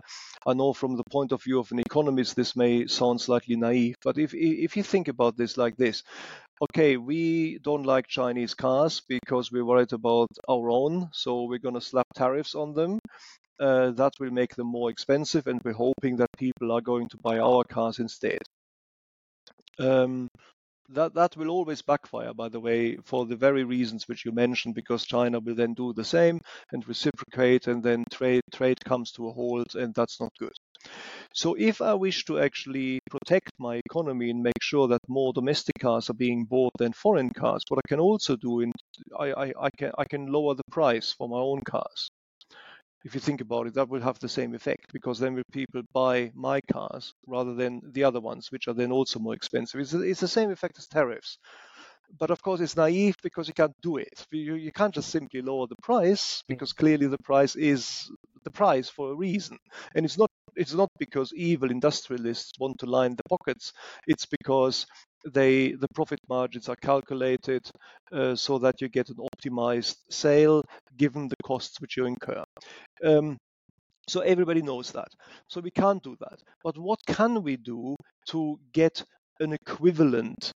i 0.45 0.53
know 0.53 0.71
from 0.71 0.95
the 0.95 1.03
point 1.09 1.31
of 1.31 1.41
view 1.41 1.59
of 1.59 1.71
an 1.71 1.79
economist 1.79 2.35
this 2.35 2.55
may 2.55 2.85
sound 2.85 3.19
slightly 3.19 3.55
naive 3.55 3.95
but 4.03 4.19
if 4.19 4.35
if 4.35 4.77
you 4.77 4.83
think 4.83 5.07
about 5.07 5.35
this 5.35 5.57
like 5.57 5.75
this 5.77 6.03
okay 6.61 6.97
we 6.97 7.59
don't 7.59 7.85
like 7.85 8.07
chinese 8.07 8.53
cars 8.53 9.01
because 9.09 9.51
we're 9.51 9.65
worried 9.65 9.93
about 9.93 10.29
our 10.49 10.69
own 10.69 11.09
so 11.11 11.43
we're 11.43 11.59
going 11.59 11.75
to 11.75 11.81
slap 11.81 12.07
tariffs 12.15 12.55
on 12.55 12.73
them 12.73 12.99
uh, 13.59 13.91
that 13.91 14.13
will 14.19 14.31
make 14.31 14.55
them 14.55 14.67
more 14.67 14.89
expensive, 14.89 15.47
and 15.47 15.61
we're 15.63 15.73
hoping 15.73 16.17
that 16.17 16.29
people 16.37 16.71
are 16.71 16.81
going 16.81 17.07
to 17.09 17.17
buy 17.17 17.39
our 17.39 17.63
cars 17.63 17.99
instead. 17.99 18.39
Um, 19.79 20.27
that 20.89 21.13
that 21.15 21.35
will 21.37 21.49
always 21.49 21.81
backfire, 21.81 22.33
by 22.33 22.49
the 22.49 22.59
way, 22.59 22.97
for 22.97 23.25
the 23.25 23.35
very 23.35 23.63
reasons 23.63 24.07
which 24.07 24.25
you 24.25 24.31
mentioned, 24.31 24.75
because 24.75 25.05
China 25.05 25.39
will 25.39 25.55
then 25.55 25.73
do 25.73 25.93
the 25.93 26.03
same 26.03 26.39
and 26.71 26.87
reciprocate, 26.87 27.67
and 27.67 27.83
then 27.83 28.03
trade 28.11 28.43
trade 28.53 28.83
comes 28.85 29.11
to 29.13 29.27
a 29.29 29.31
halt, 29.31 29.75
and 29.75 29.93
that's 29.95 30.19
not 30.19 30.31
good. 30.39 30.53
So 31.33 31.55
if 31.55 31.81
I 31.81 31.93
wish 31.93 32.25
to 32.25 32.39
actually 32.39 32.99
protect 33.09 33.51
my 33.59 33.81
economy 33.85 34.29
and 34.29 34.41
make 34.41 34.61
sure 34.61 34.87
that 34.87 35.01
more 35.07 35.33
domestic 35.33 35.75
cars 35.79 36.09
are 36.09 36.13
being 36.13 36.45
bought 36.45 36.73
than 36.77 36.93
foreign 36.93 37.31
cars, 37.31 37.63
what 37.67 37.79
I 37.85 37.87
can 37.87 37.99
also 37.99 38.35
do, 38.35 38.61
in, 38.61 38.71
I, 39.19 39.31
I, 39.31 39.53
I 39.59 39.69
can 39.77 39.91
I 39.97 40.05
can 40.05 40.27
lower 40.27 40.55
the 40.55 40.63
price 40.71 41.11
for 41.11 41.27
my 41.27 41.37
own 41.37 41.61
cars 41.61 42.09
if 43.05 43.13
you 43.13 43.21
think 43.21 43.39
about 43.39 43.67
it, 43.67 43.75
that 43.75 43.87
will 43.87 44.01
have 44.01 44.17
the 44.19 44.27
same 44.27 44.55
effect 44.55 44.91
because 44.91 45.19
then 45.19 45.35
will 45.35 45.43
people 45.51 45.83
buy 45.93 46.31
my 46.33 46.59
cars 46.73 47.13
rather 47.27 47.53
than 47.53 47.79
the 47.91 48.03
other 48.03 48.19
ones, 48.19 48.51
which 48.51 48.67
are 48.67 48.73
then 48.73 48.91
also 48.91 49.19
more 49.19 49.35
expensive. 49.35 49.79
It's, 49.79 49.93
it's 49.93 50.21
the 50.21 50.27
same 50.27 50.49
effect 50.49 50.79
as 50.79 50.87
tariffs. 50.87 51.37
But 52.17 52.31
of 52.31 52.41
course, 52.41 52.61
it's 52.61 52.75
naive 52.75 53.15
because 53.21 53.47
you 53.47 53.53
can't 53.53 53.75
do 53.83 53.97
it. 53.97 54.25
You, 54.31 54.55
you 54.55 54.71
can't 54.71 54.93
just 54.93 55.09
simply 55.09 55.43
lower 55.43 55.67
the 55.67 55.75
price 55.83 56.41
because 56.47 56.73
clearly 56.73 57.05
the 57.05 57.19
price 57.23 57.55
is 57.55 58.09
the 58.43 58.51
price 58.51 58.89
for 58.89 59.11
a 59.11 59.15
reason. 59.15 59.57
And 59.93 60.03
it's 60.03 60.17
not 60.17 60.31
it's 60.55 60.73
not 60.73 60.89
because 60.99 61.33
evil 61.33 61.71
industrialists 61.71 62.53
want 62.59 62.79
to 62.79 62.85
line 62.85 63.15
the 63.15 63.23
pockets. 63.29 63.73
It's 64.07 64.25
because 64.25 64.85
they 65.33 65.71
the 65.71 65.87
profit 65.95 66.19
margins 66.29 66.69
are 66.69 66.75
calculated 66.75 67.67
uh, 68.11 68.35
so 68.35 68.59
that 68.59 68.81
you 68.81 68.89
get 68.89 69.09
an 69.09 69.17
optimized 69.17 69.97
sale 70.09 70.63
given 70.97 71.27
the 71.27 71.35
costs 71.43 71.81
which 71.81 71.97
you 71.97 72.05
incur. 72.05 72.43
Um, 73.03 73.37
so 74.07 74.21
everybody 74.21 74.61
knows 74.61 74.91
that. 74.91 75.09
So 75.47 75.61
we 75.61 75.71
can't 75.71 76.03
do 76.03 76.15
that. 76.19 76.39
But 76.63 76.77
what 76.77 76.99
can 77.07 77.41
we 77.41 77.57
do 77.57 77.95
to 78.27 78.59
get 78.71 79.03
an 79.39 79.53
equivalent 79.53 80.53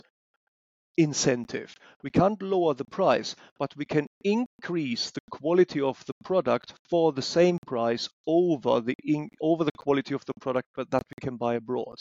incentive? 0.98 1.74
We 2.02 2.10
can't 2.10 2.42
lower 2.42 2.74
the 2.74 2.84
price, 2.84 3.34
but 3.58 3.74
we 3.76 3.86
can 3.86 4.06
increase 4.24 5.10
the 5.10 5.22
quality 5.30 5.80
of 5.80 6.04
the 6.04 6.12
product 6.24 6.74
for 6.90 7.12
the 7.12 7.22
same 7.22 7.58
price 7.66 8.10
over 8.26 8.82
the 8.82 8.94
in, 9.02 9.30
over 9.40 9.64
the 9.64 9.72
quality 9.78 10.14
of 10.14 10.24
the 10.26 10.34
product 10.40 10.68
that 10.76 11.02
we 11.08 11.26
can 11.26 11.38
buy 11.38 11.54
abroad. 11.54 11.96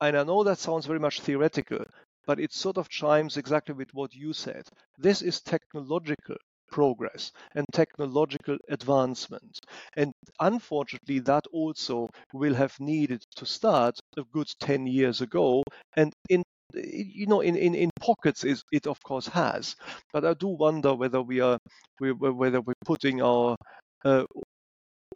And 0.00 0.16
I 0.16 0.24
know 0.24 0.42
that 0.44 0.58
sounds 0.58 0.86
very 0.86 0.98
much 0.98 1.20
theoretical, 1.20 1.84
but 2.26 2.40
it 2.40 2.52
sort 2.52 2.78
of 2.78 2.88
chimes 2.88 3.36
exactly 3.36 3.74
with 3.74 3.94
what 3.94 4.14
you 4.14 4.32
said. 4.32 4.68
This 4.98 5.22
is 5.22 5.40
technological 5.40 6.36
progress 6.70 7.32
and 7.54 7.64
technological 7.72 8.58
advancement. 8.68 9.58
And 9.96 10.12
unfortunately, 10.40 11.20
that 11.20 11.46
also 11.52 12.08
will 12.32 12.54
have 12.54 12.78
needed 12.80 13.22
to 13.36 13.46
start 13.46 13.98
a 14.16 14.22
good 14.32 14.48
10 14.60 14.86
years 14.86 15.20
ago. 15.20 15.62
And 15.96 16.12
in 16.28 16.42
you 16.74 17.26
know, 17.26 17.40
in, 17.40 17.56
in, 17.56 17.74
in 17.74 17.90
pockets, 18.00 18.44
it, 18.44 18.62
it 18.72 18.86
of 18.86 19.02
course 19.02 19.26
has, 19.28 19.74
but 20.12 20.24
I 20.24 20.34
do 20.34 20.48
wonder 20.48 20.94
whether 20.94 21.22
we 21.22 21.40
are, 21.40 21.58
we, 22.00 22.12
whether 22.12 22.60
we're 22.60 22.74
putting 22.84 23.22
our 23.22 23.56
uh, 24.04 24.24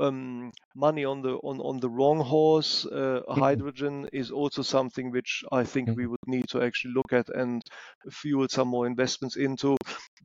um, 0.01 0.51
money 0.75 1.05
on 1.05 1.23
the 1.23 1.35
on, 1.37 1.61
on 1.61 1.79
the 1.81 1.91
wrong 1.91 2.21
horse. 2.21 2.87
Uh, 2.87 3.21
hydrogen 3.29 4.09
is 4.13 4.31
also 4.31 4.63
something 4.63 5.11
which 5.11 5.45
I 5.53 5.65
think 5.65 5.91
we 5.97 6.07
would 6.07 6.27
need 6.27 6.49
to 6.51 6.63
actually 6.63 6.95
look 6.95 7.13
at 7.13 7.29
and 7.29 7.63
fuel 8.11 8.49
some 8.49 8.69
more 8.69 8.87
investments 8.87 9.37
into. 9.37 9.77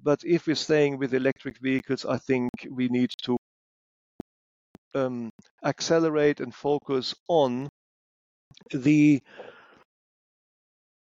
But 0.03 0.19
if 0.23 0.47
we're 0.47 0.55
staying 0.55 0.97
with 0.97 1.13
electric 1.13 1.59
vehicles, 1.61 2.05
I 2.05 2.17
think 2.17 2.49
we 2.69 2.87
need 2.87 3.11
to 3.23 3.37
um, 4.95 5.29
accelerate 5.63 6.39
and 6.39 6.53
focus 6.53 7.13
on 7.27 7.69
the 8.71 9.21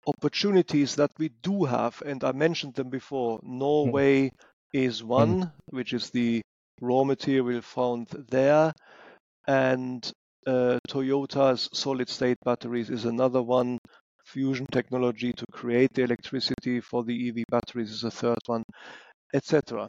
opportunities 0.07 0.95
that 0.95 1.11
we 1.17 1.29
do 1.43 1.63
have, 1.65 2.01
and 2.05 2.23
I 2.23 2.31
mentioned 2.31 2.75
them 2.75 2.89
before. 2.89 3.39
Norway 3.43 4.31
is 4.73 5.03
one, 5.03 5.51
which 5.69 5.93
is 5.93 6.09
the 6.09 6.41
raw 6.81 7.03
material 7.03 7.61
found 7.61 8.07
there, 8.29 8.73
and 9.47 10.09
uh, 10.47 10.79
Toyota's 10.87 11.69
solid 11.73 12.09
state 12.09 12.37
batteries 12.43 12.89
is 12.89 13.05
another 13.05 13.41
one. 13.41 13.77
Fusion 14.25 14.65
technology 14.71 15.33
to 15.33 15.45
create 15.51 15.93
the 15.93 16.03
electricity 16.03 16.79
for 16.81 17.03
the 17.03 17.13
EV 17.27 17.43
batteries 17.49 17.91
is 17.91 18.03
a 18.03 18.11
third 18.11 18.39
one, 18.47 18.63
etc. 19.33 19.87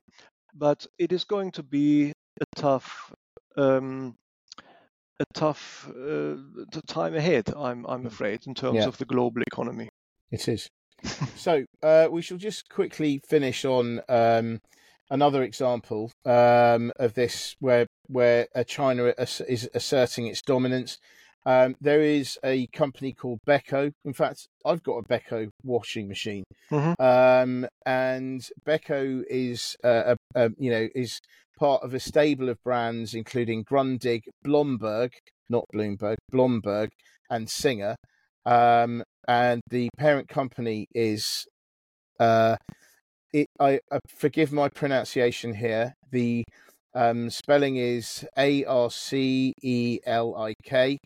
But 0.55 0.87
it 0.99 1.13
is 1.13 1.25
going 1.25 1.53
to 1.53 1.63
be 1.63 2.11
a 2.41 2.45
tough 2.57 3.13
um, 3.57 4.15
a 5.21 5.25
tough 5.35 5.89
uh, 5.91 6.37
time 6.87 7.15
ahead. 7.15 7.53
I'm 7.55 7.85
I'm 7.87 8.05
Mm. 8.05 8.09
afraid 8.09 8.47
in 8.47 8.55
terms 8.55 8.87
Yeah. 8.87 8.87
of 8.87 8.97
the 8.99 9.05
global 9.05 9.43
economy. 9.43 9.89
It 10.31 10.49
is. 10.49 10.69
so 11.37 11.65
uh, 11.83 12.09
we 12.11 12.23
shall 12.23 12.39
just 12.39 12.69
quickly 12.69 13.21
finish 13.29 13.65
on 13.65 14.01
um, 14.09 14.61
another 15.11 15.43
example 15.43 16.11
um, 16.25 16.93
of 16.99 17.15
this, 17.15 17.55
where 17.61 17.87
where 18.09 18.47
uh, 18.55 18.65
China 18.65 19.13
is 19.19 19.69
asserting 19.75 20.27
its 20.27 20.43
dominance. 20.43 20.99
Um, 21.45 21.77
there 21.81 22.01
is 22.03 22.37
a 22.45 22.67
company 22.69 23.13
called 23.13 23.39
Beko. 23.47 23.93
In 24.05 24.13
fact, 24.13 24.49
I've 24.65 24.83
got 24.83 24.97
a 24.99 25.03
Beko 25.03 25.49
washing 25.63 26.09
machine, 26.09 26.43
Mhm. 26.73 26.95
um, 27.01 27.69
and 27.85 28.41
Beko 28.67 29.23
is 29.31 29.77
uh, 29.85 30.17
a, 30.35 30.47
a, 30.47 30.51
you 30.59 30.71
know 30.71 30.89
is 30.95 31.21
part 31.59 31.83
of 31.85 31.95
a 31.95 32.01
stable 32.01 32.49
of 32.49 32.63
brands 32.65 33.15
including 33.15 33.65
Grundig, 33.65 34.23
Blomberg, 34.45 35.13
not 35.49 35.65
Bloomberg, 35.73 36.17
Blomberg, 36.33 36.91
and 37.31 37.49
Singer. 37.49 37.95
Um, 38.45 39.03
and 39.29 39.61
the 39.71 39.89
parent 39.99 40.29
company 40.29 40.87
is 40.95 41.47
uh 42.21 42.57
it 43.33 43.47
i 43.61 43.79
uh, 43.91 43.99
forgive 44.09 44.53
my 44.53 44.69
pronunciation 44.69 45.55
here 45.55 45.93
the 46.13 46.45
um 46.95 47.29
spelling 47.29 47.77
is 47.77 48.25
a 48.39 48.65
r 48.65 48.91
c 48.91 49.53
e 49.63 49.99
l 50.07 50.35
i 50.37 50.55
k 50.65 50.99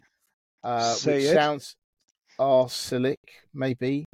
uh 0.63 0.95
which 0.95 1.25
it. 1.25 1.35
sounds 1.35 1.75
arsenic 2.39 3.19
maybe. 3.53 4.05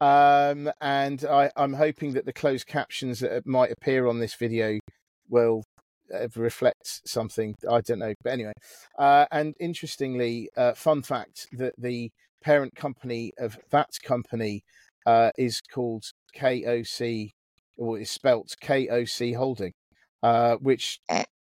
Um 0.00 0.70
and 0.80 1.24
i 1.24 1.50
i'm 1.56 1.74
hoping 1.74 2.14
that 2.14 2.24
the 2.24 2.32
closed 2.32 2.66
captions 2.66 3.20
that 3.20 3.46
might 3.46 3.70
appear 3.70 4.06
on 4.06 4.18
this 4.18 4.34
video 4.34 4.78
will 5.28 5.62
uh, 6.12 6.26
reflect 6.36 7.02
something. 7.06 7.54
I 7.70 7.80
don't 7.82 7.98
know 7.98 8.14
but 8.24 8.32
anyway. 8.32 8.52
Uh 8.98 9.26
and 9.30 9.54
interestingly 9.60 10.48
uh 10.56 10.72
fun 10.72 11.02
fact 11.02 11.46
that 11.52 11.74
the 11.76 12.10
parent 12.42 12.74
company 12.74 13.32
of 13.38 13.58
that 13.70 13.90
company 14.02 14.64
uh, 15.06 15.30
is 15.38 15.60
called 15.60 16.04
KOC, 16.36 17.32
or 17.76 17.98
is 17.98 18.10
spelt 18.10 18.54
KOC 18.62 19.36
Holding, 19.36 19.72
uh, 20.22 20.56
which 20.56 21.00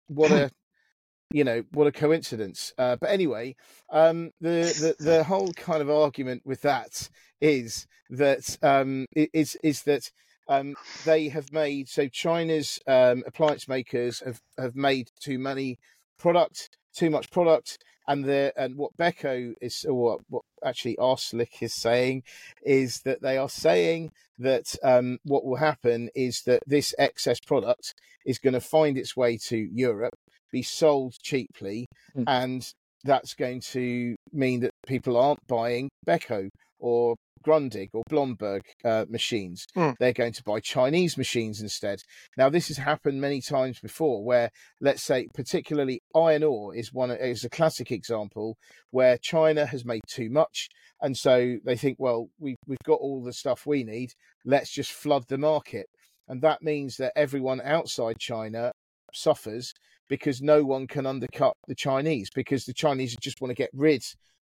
what 0.07 0.31
a 0.31 0.51
you 1.31 1.43
know 1.43 1.63
what 1.71 1.87
a 1.87 1.91
coincidence. 1.91 2.73
Uh, 2.77 2.95
but 2.99 3.09
anyway, 3.09 3.55
um, 3.91 4.31
the, 4.39 4.95
the 4.99 5.03
the 5.03 5.23
whole 5.23 5.51
kind 5.53 5.81
of 5.81 5.89
argument 5.89 6.41
with 6.45 6.61
that 6.61 7.09
is 7.39 7.87
that 8.09 8.57
um, 8.61 9.05
is 9.15 9.57
is 9.63 9.83
that 9.83 10.11
um, 10.47 10.75
they 11.05 11.29
have 11.29 11.51
made 11.51 11.87
so 11.87 12.07
China's 12.07 12.79
um, 12.87 13.23
appliance 13.25 13.67
makers 13.67 14.21
have 14.25 14.41
have 14.57 14.75
made 14.75 15.09
too 15.19 15.39
many 15.39 15.79
product, 16.17 16.69
too 16.93 17.09
much 17.09 17.31
product, 17.31 17.77
and 18.11 18.25
the 18.25 18.53
and 18.57 18.75
what 18.75 18.95
Beko 18.97 19.53
is 19.61 19.85
or 19.87 19.93
what, 19.93 20.19
what 20.29 20.43
actually 20.63 20.95
Arslick 20.97 21.61
is 21.61 21.73
saying 21.73 22.23
is 22.63 23.01
that 23.05 23.21
they 23.21 23.37
are 23.37 23.49
saying 23.49 24.11
that 24.39 24.75
um, 24.83 25.17
what 25.23 25.45
will 25.45 25.57
happen 25.57 26.09
is 26.15 26.41
that 26.45 26.63
this 26.65 26.93
excess 26.97 27.39
product 27.39 27.93
is 28.25 28.39
going 28.39 28.53
to 28.53 28.59
find 28.61 28.97
its 28.97 29.15
way 29.15 29.37
to 29.37 29.57
Europe, 29.57 30.15
be 30.51 30.63
sold 30.63 31.13
cheaply, 31.21 31.87
Mm. 32.15 32.23
and 32.27 32.73
that's 33.05 33.33
going 33.33 33.61
to 33.61 34.15
mean 34.33 34.59
that 34.59 34.71
people 34.85 35.15
aren't 35.17 35.39
buying 35.47 35.89
Beko 36.05 36.49
or 36.79 37.15
Grundig 37.41 37.89
or 37.93 38.03
Blomberg 38.09 38.63
uh, 38.83 39.05
machines. 39.09 39.65
Mm. 39.75 39.95
They're 39.99 40.13
going 40.13 40.33
to 40.33 40.43
buy 40.43 40.59
Chinese 40.59 41.17
machines 41.17 41.61
instead. 41.61 42.01
Now, 42.37 42.49
this 42.49 42.67
has 42.69 42.77
happened 42.77 43.21
many 43.21 43.41
times 43.41 43.79
before, 43.79 44.23
where 44.23 44.51
let's 44.79 45.03
say, 45.03 45.27
particularly 45.33 46.01
iron 46.15 46.43
ore 46.43 46.75
is 46.75 46.93
one 46.93 47.11
is 47.11 47.43
a 47.43 47.49
classic 47.49 47.91
example 47.91 48.57
where 48.91 49.17
China 49.17 49.65
has 49.65 49.85
made 49.85 50.01
too 50.07 50.29
much, 50.29 50.69
and 51.01 51.17
so 51.17 51.57
they 51.65 51.75
think, 51.75 51.97
well, 51.99 52.29
we 52.39 52.55
we've 52.67 52.77
got 52.85 52.99
all 52.99 53.23
the 53.23 53.33
stuff 53.33 53.65
we 53.65 53.83
need. 53.83 54.11
Let's 54.45 54.71
just 54.71 54.91
flood 54.91 55.25
the 55.27 55.37
market, 55.37 55.87
and 56.27 56.41
that 56.41 56.61
means 56.61 56.97
that 56.97 57.13
everyone 57.15 57.61
outside 57.61 58.19
China 58.19 58.71
suffers 59.13 59.73
because 60.11 60.41
no 60.41 60.63
one 60.63 60.87
can 60.87 61.05
undercut 61.05 61.53
the 61.67 61.75
Chinese 61.75 62.29
because 62.35 62.65
the 62.65 62.73
Chinese 62.73 63.15
just 63.21 63.39
want 63.39 63.49
to 63.49 63.55
get 63.55 63.69
rid 63.73 64.03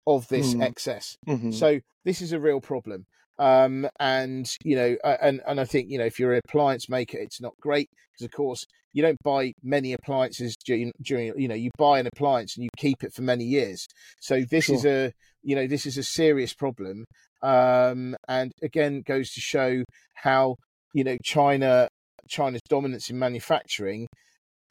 of 0.08 0.28
this 0.28 0.54
Mm. 0.56 0.64
excess. 0.64 1.18
Mhm. 1.28 1.54
So 1.54 1.80
this 2.04 2.22
is 2.22 2.32
a 2.32 2.39
real 2.39 2.62
problem. 2.62 3.06
Um, 3.38 3.88
and 3.99 4.45
you 4.64 4.76
know, 4.76 4.97
and 5.04 5.41
and 5.47 5.60
I 5.60 5.66
think 5.66 5.89
you 5.89 5.97
know, 5.97 6.06
if 6.06 6.20
you're 6.20 6.34
an 6.34 6.41
appliance 6.45 6.89
maker, 6.89 7.18
it's 7.18 7.41
not 7.41 7.54
great 7.60 7.89
because 8.12 8.26
of 8.26 8.32
course 8.32 8.66
you 8.93 9.02
don't 9.02 9.18
buy 9.24 9.54
many 9.64 9.93
appliances 9.93 10.56
during, 10.66 10.91
during 11.02 11.34
you 11.39 11.47
know 11.47 11.56
you 11.56 11.72
buy 11.78 11.99
an 11.99 12.08
appliance 12.08 12.56
and 12.56 12.64
you 12.64 12.70
keep 12.78 13.04
it 13.04 13.14
for 13.14 13.22
many 13.22 13.45
years. 13.45 13.88
So 14.20 14.43
this 14.49 14.70
is 14.70 14.86
a 14.86 15.12
you 15.41 15.56
know 15.56 15.66
this 15.66 15.86
is 15.86 15.97
a 15.97 16.04
serious 16.04 16.54
problem. 16.54 17.06
Um, 17.41 18.16
and 18.28 18.52
again 18.62 19.02
goes 19.02 19.32
to 19.32 19.41
show 19.41 19.84
how 20.14 20.56
you 20.93 21.04
know 21.04 21.18
China 21.24 21.88
China's 22.28 22.62
dominance 22.70 23.10
in 23.10 23.18
manufacturing 23.18 24.08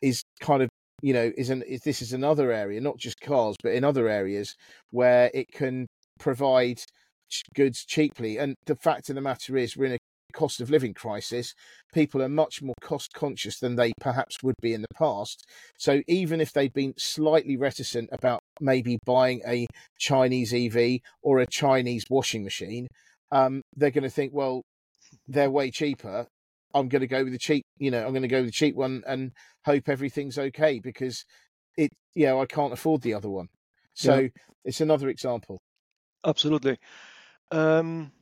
is 0.00 0.22
kind 0.40 0.62
of 0.62 0.68
you 1.02 1.12
know 1.12 1.30
is 1.36 1.50
an 1.50 1.62
is, 1.62 1.82
this 1.82 2.02
is 2.02 2.12
another 2.12 2.52
area 2.52 2.80
not 2.80 2.98
just 2.98 3.20
cars 3.20 3.56
but 3.62 3.72
in 3.72 3.84
other 3.84 4.08
areas 4.08 4.54
where 4.90 5.30
it 5.34 5.50
can 5.52 5.86
provide 6.18 6.80
goods 7.54 7.84
cheaply. 7.84 8.38
And 8.38 8.54
the 8.66 8.76
fact 8.76 9.08
of 9.08 9.14
the 9.14 9.20
matter 9.20 9.56
is 9.56 9.76
we're 9.76 9.86
in 9.86 9.92
a 9.94 9.98
cost 10.32 10.60
of 10.60 10.70
living 10.70 10.94
crisis. 10.94 11.54
People 11.92 12.22
are 12.22 12.28
much 12.28 12.62
more 12.62 12.74
cost 12.80 13.12
conscious 13.12 13.58
than 13.58 13.74
they 13.74 13.92
perhaps 14.00 14.36
would 14.42 14.54
be 14.62 14.72
in 14.72 14.82
the 14.82 14.94
past. 14.94 15.44
So 15.76 16.02
even 16.06 16.40
if 16.40 16.52
they've 16.52 16.72
been 16.72 16.94
slightly 16.96 17.56
reticent 17.56 18.10
about 18.12 18.40
maybe 18.60 18.98
buying 19.04 19.40
a 19.46 19.66
chinese 19.98 20.52
ev 20.52 21.00
or 21.22 21.40
a 21.40 21.46
chinese 21.46 22.04
washing 22.10 22.44
machine 22.44 22.86
um, 23.32 23.62
they're 23.76 23.90
going 23.90 24.04
to 24.04 24.10
think 24.10 24.32
well 24.34 24.62
they're 25.26 25.50
way 25.50 25.70
cheaper 25.70 26.26
i'm 26.74 26.88
going 26.88 27.00
to 27.00 27.06
go 27.06 27.22
with 27.24 27.32
the 27.32 27.38
cheap 27.38 27.64
you 27.78 27.90
know 27.90 28.04
i'm 28.04 28.12
going 28.12 28.22
to 28.22 28.28
go 28.28 28.38
with 28.38 28.46
the 28.46 28.52
cheap 28.52 28.74
one 28.74 29.02
and 29.06 29.32
hope 29.64 29.88
everything's 29.88 30.38
okay 30.38 30.80
because 30.80 31.24
it 31.76 31.90
you 32.14 32.26
know 32.26 32.40
i 32.40 32.46
can't 32.46 32.72
afford 32.72 33.02
the 33.02 33.14
other 33.14 33.30
one 33.30 33.48
so 33.94 34.18
Yeah. 34.18 34.28
it's 34.64 34.80
another 34.80 35.08
example 35.08 35.58
Absolutely. 36.24 36.78
Um, 37.50 38.12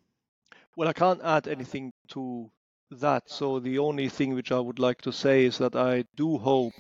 well, 0.77 0.89
I 0.89 0.93
can't 0.93 1.21
add 1.23 1.49
anything 1.49 1.93
to 2.09 2.51
that. 2.91 3.29
So 3.29 3.59
the 3.59 3.79
only 3.79 4.09
thing 4.09 4.35
which 4.35 4.53
I 4.53 4.61
would 4.61 4.79
like 4.79 5.03
to 5.03 5.13
say 5.13 5.45
is 5.45 5.59
that 5.59 5.75
I 5.77 6.05
do 6.17 6.39
hope 6.39 6.73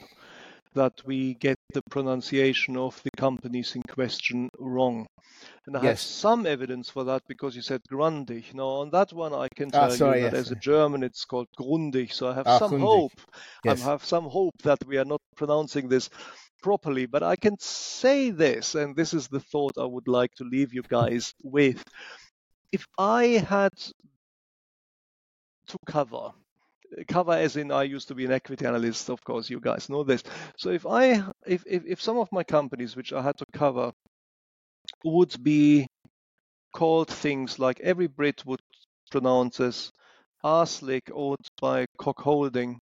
that 0.74 1.02
we 1.04 1.34
get 1.34 1.57
the 1.72 1.82
pronunciation 1.90 2.76
of 2.76 3.00
the 3.02 3.10
companies 3.16 3.74
in 3.76 3.82
question 3.82 4.48
wrong. 4.58 5.06
And 5.66 5.76
I 5.76 5.84
have 5.84 6.00
some 6.00 6.46
evidence 6.46 6.88
for 6.88 7.04
that 7.04 7.22
because 7.28 7.54
you 7.54 7.62
said 7.62 7.82
Grundig. 7.90 8.54
Now, 8.54 8.66
on 8.82 8.90
that 8.90 9.12
one, 9.12 9.34
I 9.34 9.48
can 9.54 9.70
Ah, 9.74 9.88
tell 9.88 9.90
sorry, 9.90 10.18
you 10.18 10.24
that 10.24 10.32
yes. 10.32 10.46
as 10.46 10.50
a 10.50 10.56
German, 10.56 11.02
it's 11.02 11.24
called 11.24 11.48
Grundig. 11.58 12.12
So 12.12 12.28
I 12.28 12.34
have 12.34 12.46
Ah, 12.46 12.58
some 12.58 12.72
Grundig. 12.72 12.80
hope. 12.80 13.12
Yes. 13.64 13.80
I 13.80 13.84
have 13.90 14.04
some 14.04 14.24
hope 14.24 14.54
that 14.62 14.78
we 14.86 14.96
are 14.96 15.04
not 15.04 15.20
pronouncing 15.36 15.88
this 15.88 16.08
properly. 16.62 17.06
But 17.06 17.22
I 17.22 17.36
can 17.36 17.56
say 17.60 18.30
this, 18.30 18.74
and 18.74 18.96
this 18.96 19.12
is 19.12 19.28
the 19.28 19.40
thought 19.40 19.76
I 19.78 19.84
would 19.84 20.08
like 20.08 20.34
to 20.36 20.44
leave 20.44 20.72
you 20.72 20.82
guys 20.82 21.34
with. 21.42 21.84
If 22.72 22.86
I 22.98 23.24
had 23.26 23.72
to 25.68 25.76
cover, 25.86 26.32
cover 27.08 27.32
as 27.32 27.56
in 27.56 27.70
I 27.72 27.84
used 27.84 28.08
to 28.08 28.14
be 28.14 28.24
an 28.24 28.32
equity 28.32 28.66
analyst, 28.66 29.10
of 29.10 29.22
course, 29.24 29.50
you 29.50 29.60
guys 29.60 29.88
know 29.88 30.04
this. 30.04 30.22
So 30.56 30.70
if 30.70 30.86
I, 30.86 31.22
if, 31.46 31.64
if, 31.66 31.84
if 31.86 32.02
some 32.02 32.18
of 32.18 32.30
my 32.32 32.44
companies 32.44 32.96
which 32.96 33.12
I 33.12 33.22
had 33.22 33.36
to 33.38 33.46
cover 33.52 33.92
would 35.04 35.42
be 35.42 35.86
called 36.72 37.08
things 37.08 37.58
like 37.58 37.80
every 37.80 38.06
Brit 38.06 38.44
would 38.46 38.60
pronounce 39.10 39.60
as 39.60 39.92
Arslick 40.44 41.10
owned 41.12 41.48
by 41.60 41.86
Cock 41.98 42.20
Holding, 42.20 42.78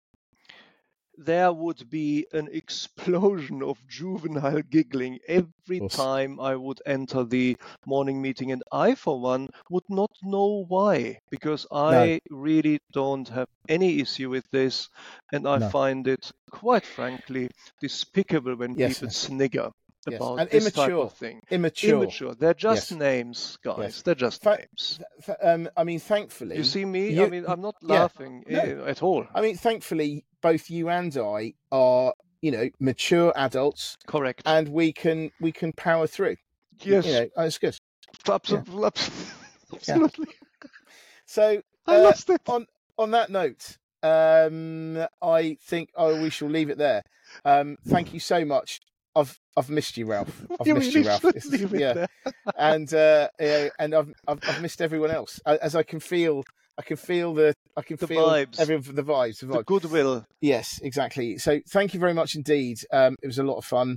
there 1.16 1.52
would 1.52 1.88
be 1.90 2.26
an 2.32 2.48
explosion 2.52 3.62
of 3.62 3.86
juvenile 3.88 4.62
giggling 4.62 5.18
every 5.28 5.80
time 5.82 6.40
I 6.40 6.56
would 6.56 6.80
enter 6.86 7.24
the 7.24 7.56
morning 7.84 8.22
meeting. 8.22 8.52
And 8.52 8.62
I, 8.72 8.94
for 8.94 9.20
one, 9.20 9.48
would 9.70 9.84
not 9.88 10.10
know 10.22 10.64
why, 10.68 11.18
because 11.30 11.66
I 11.70 12.20
really 12.30 12.78
don't 12.92 13.28
have 13.28 13.48
any 13.68 14.00
issue 14.00 14.30
with 14.30 14.44
this. 14.52 14.88
And 15.32 15.46
I 15.48 15.58
No. 15.58 15.72
find 15.72 16.06
it, 16.08 16.30
quite 16.50 16.86
frankly, 16.86 17.50
despicable 17.80 18.56
when 18.56 18.76
Yes, 18.76 19.02
people 19.02 19.08
yes. 19.08 19.10
snigger 19.10 19.70
Yes, 20.08 20.20
about 20.20 20.38
and 20.40 20.50
this 20.50 20.64
type 20.72 20.88
immature. 20.88 21.04
of 21.04 21.12
thing. 21.12 21.40
Immature. 21.50 22.02
Immature. 22.02 22.34
They're 22.34 22.54
just 22.54 22.90
Yes. 22.92 22.98
names, 22.98 23.58
guys. 23.64 23.78
Yes. 23.78 24.02
They're 24.02 24.14
just 24.14 24.42
Fa- 24.42 24.58
names. 24.58 24.98
Th- 25.24 25.38
Um, 25.42 25.68
I 25.76 25.84
mean, 25.84 25.98
thankfully, 25.98 26.56
You 26.56 26.64
see 26.64 26.84
me? 26.84 27.10
you- 27.10 27.24
I 27.26 27.28
mean, 27.28 27.44
I'm 27.48 27.60
not 27.60 27.76
yeah. 27.82 28.00
laughing 28.00 28.44
No. 28.48 28.58
eh, 28.60 28.90
at 28.90 29.02
all. 29.02 29.26
I 29.34 29.40
mean, 29.40 29.56
thankfully, 29.56 30.24
both 30.42 30.70
you 30.70 30.88
and 30.88 31.16
I 31.16 31.54
are, 31.72 32.14
you 32.42 32.50
know, 32.50 32.68
mature 32.78 33.32
adults, 33.36 33.96
Correct. 34.06 34.42
and 34.46 34.68
we 34.68 34.92
can 34.92 35.30
we 35.40 35.50
can 35.52 35.72
power 35.72 36.06
through. 36.06 36.36
yes, 36.82 37.06
You 37.06 37.12
know, 37.12 37.28
that's 37.36 37.58
good. 37.58 37.76
absolutely. 38.28 38.90
Absolutely. 39.72 40.28
So, 41.24 41.60
I 41.88 41.96
uh, 41.96 42.02
lost 42.02 42.30
it. 42.30 42.40
on 42.46 43.10
that 43.10 43.30
note, 43.30 43.78
um, 44.02 45.04
I 45.20 45.56
think 45.60 45.90
oh, 45.96 46.22
we 46.22 46.30
shall 46.30 46.48
leave 46.48 46.70
it 46.70 46.78
there. 46.78 47.02
Um, 47.44 47.76
thank 47.88 48.14
you 48.14 48.20
so 48.20 48.44
much. 48.44 48.80
I've 49.16 49.36
I've 49.56 49.70
missed 49.70 49.96
you, 49.96 50.06
Ralph. 50.06 50.44
I've 50.60 50.66
You 50.66 50.74
missed 50.74 50.94
really 50.94 51.00
you, 51.00 51.08
Ralph. 51.08 51.22
should 51.22 51.34
This 51.34 51.46
is- 51.46 51.52
leave 51.52 51.74
it 51.74 51.80
yeah, 51.80 52.06
and 52.58 52.92
uh, 52.94 53.28
yeah, 53.40 53.68
and 53.78 53.94
I've, 53.94 54.12
I've 54.28 54.38
I've 54.46 54.62
missed 54.62 54.80
everyone 54.82 55.10
else. 55.10 55.40
As 55.46 55.74
I 55.74 55.82
can 55.82 55.98
feel, 56.00 56.44
I 56.78 56.82
can 56.82 56.96
feel 56.98 57.32
the 57.34 57.54
I 57.76 57.82
can 57.82 57.96
The 57.96 58.06
feel 58.06 58.28
vibes. 58.28 58.60
everyone 58.60 58.84
the 58.94 59.02
vibes. 59.02 59.40
The 59.40 59.46
The 59.46 59.62
goodwill. 59.64 60.24
Yes, 60.40 60.78
exactly. 60.82 61.38
So 61.38 61.60
thank 61.70 61.94
you 61.94 62.00
very 62.00 62.14
much 62.14 62.34
indeed. 62.36 62.78
Um, 62.92 63.16
it 63.22 63.26
was 63.26 63.38
a 63.38 63.42
lot 63.44 63.56
of 63.56 63.64
fun, 63.64 63.96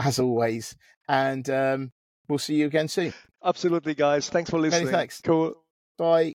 as 0.00 0.18
always, 0.20 0.74
and 1.08 1.48
um, 1.50 1.90
we'll 2.28 2.38
see 2.38 2.54
you 2.54 2.66
again 2.66 2.88
soon. 2.88 3.12
Absolutely, 3.44 3.94
guys. 3.94 4.28
Thanks 4.30 4.50
for 4.50 4.58
listening. 4.60 4.88
thanks. 4.88 5.20
Cool. 5.20 5.54
Bye. 5.98 6.32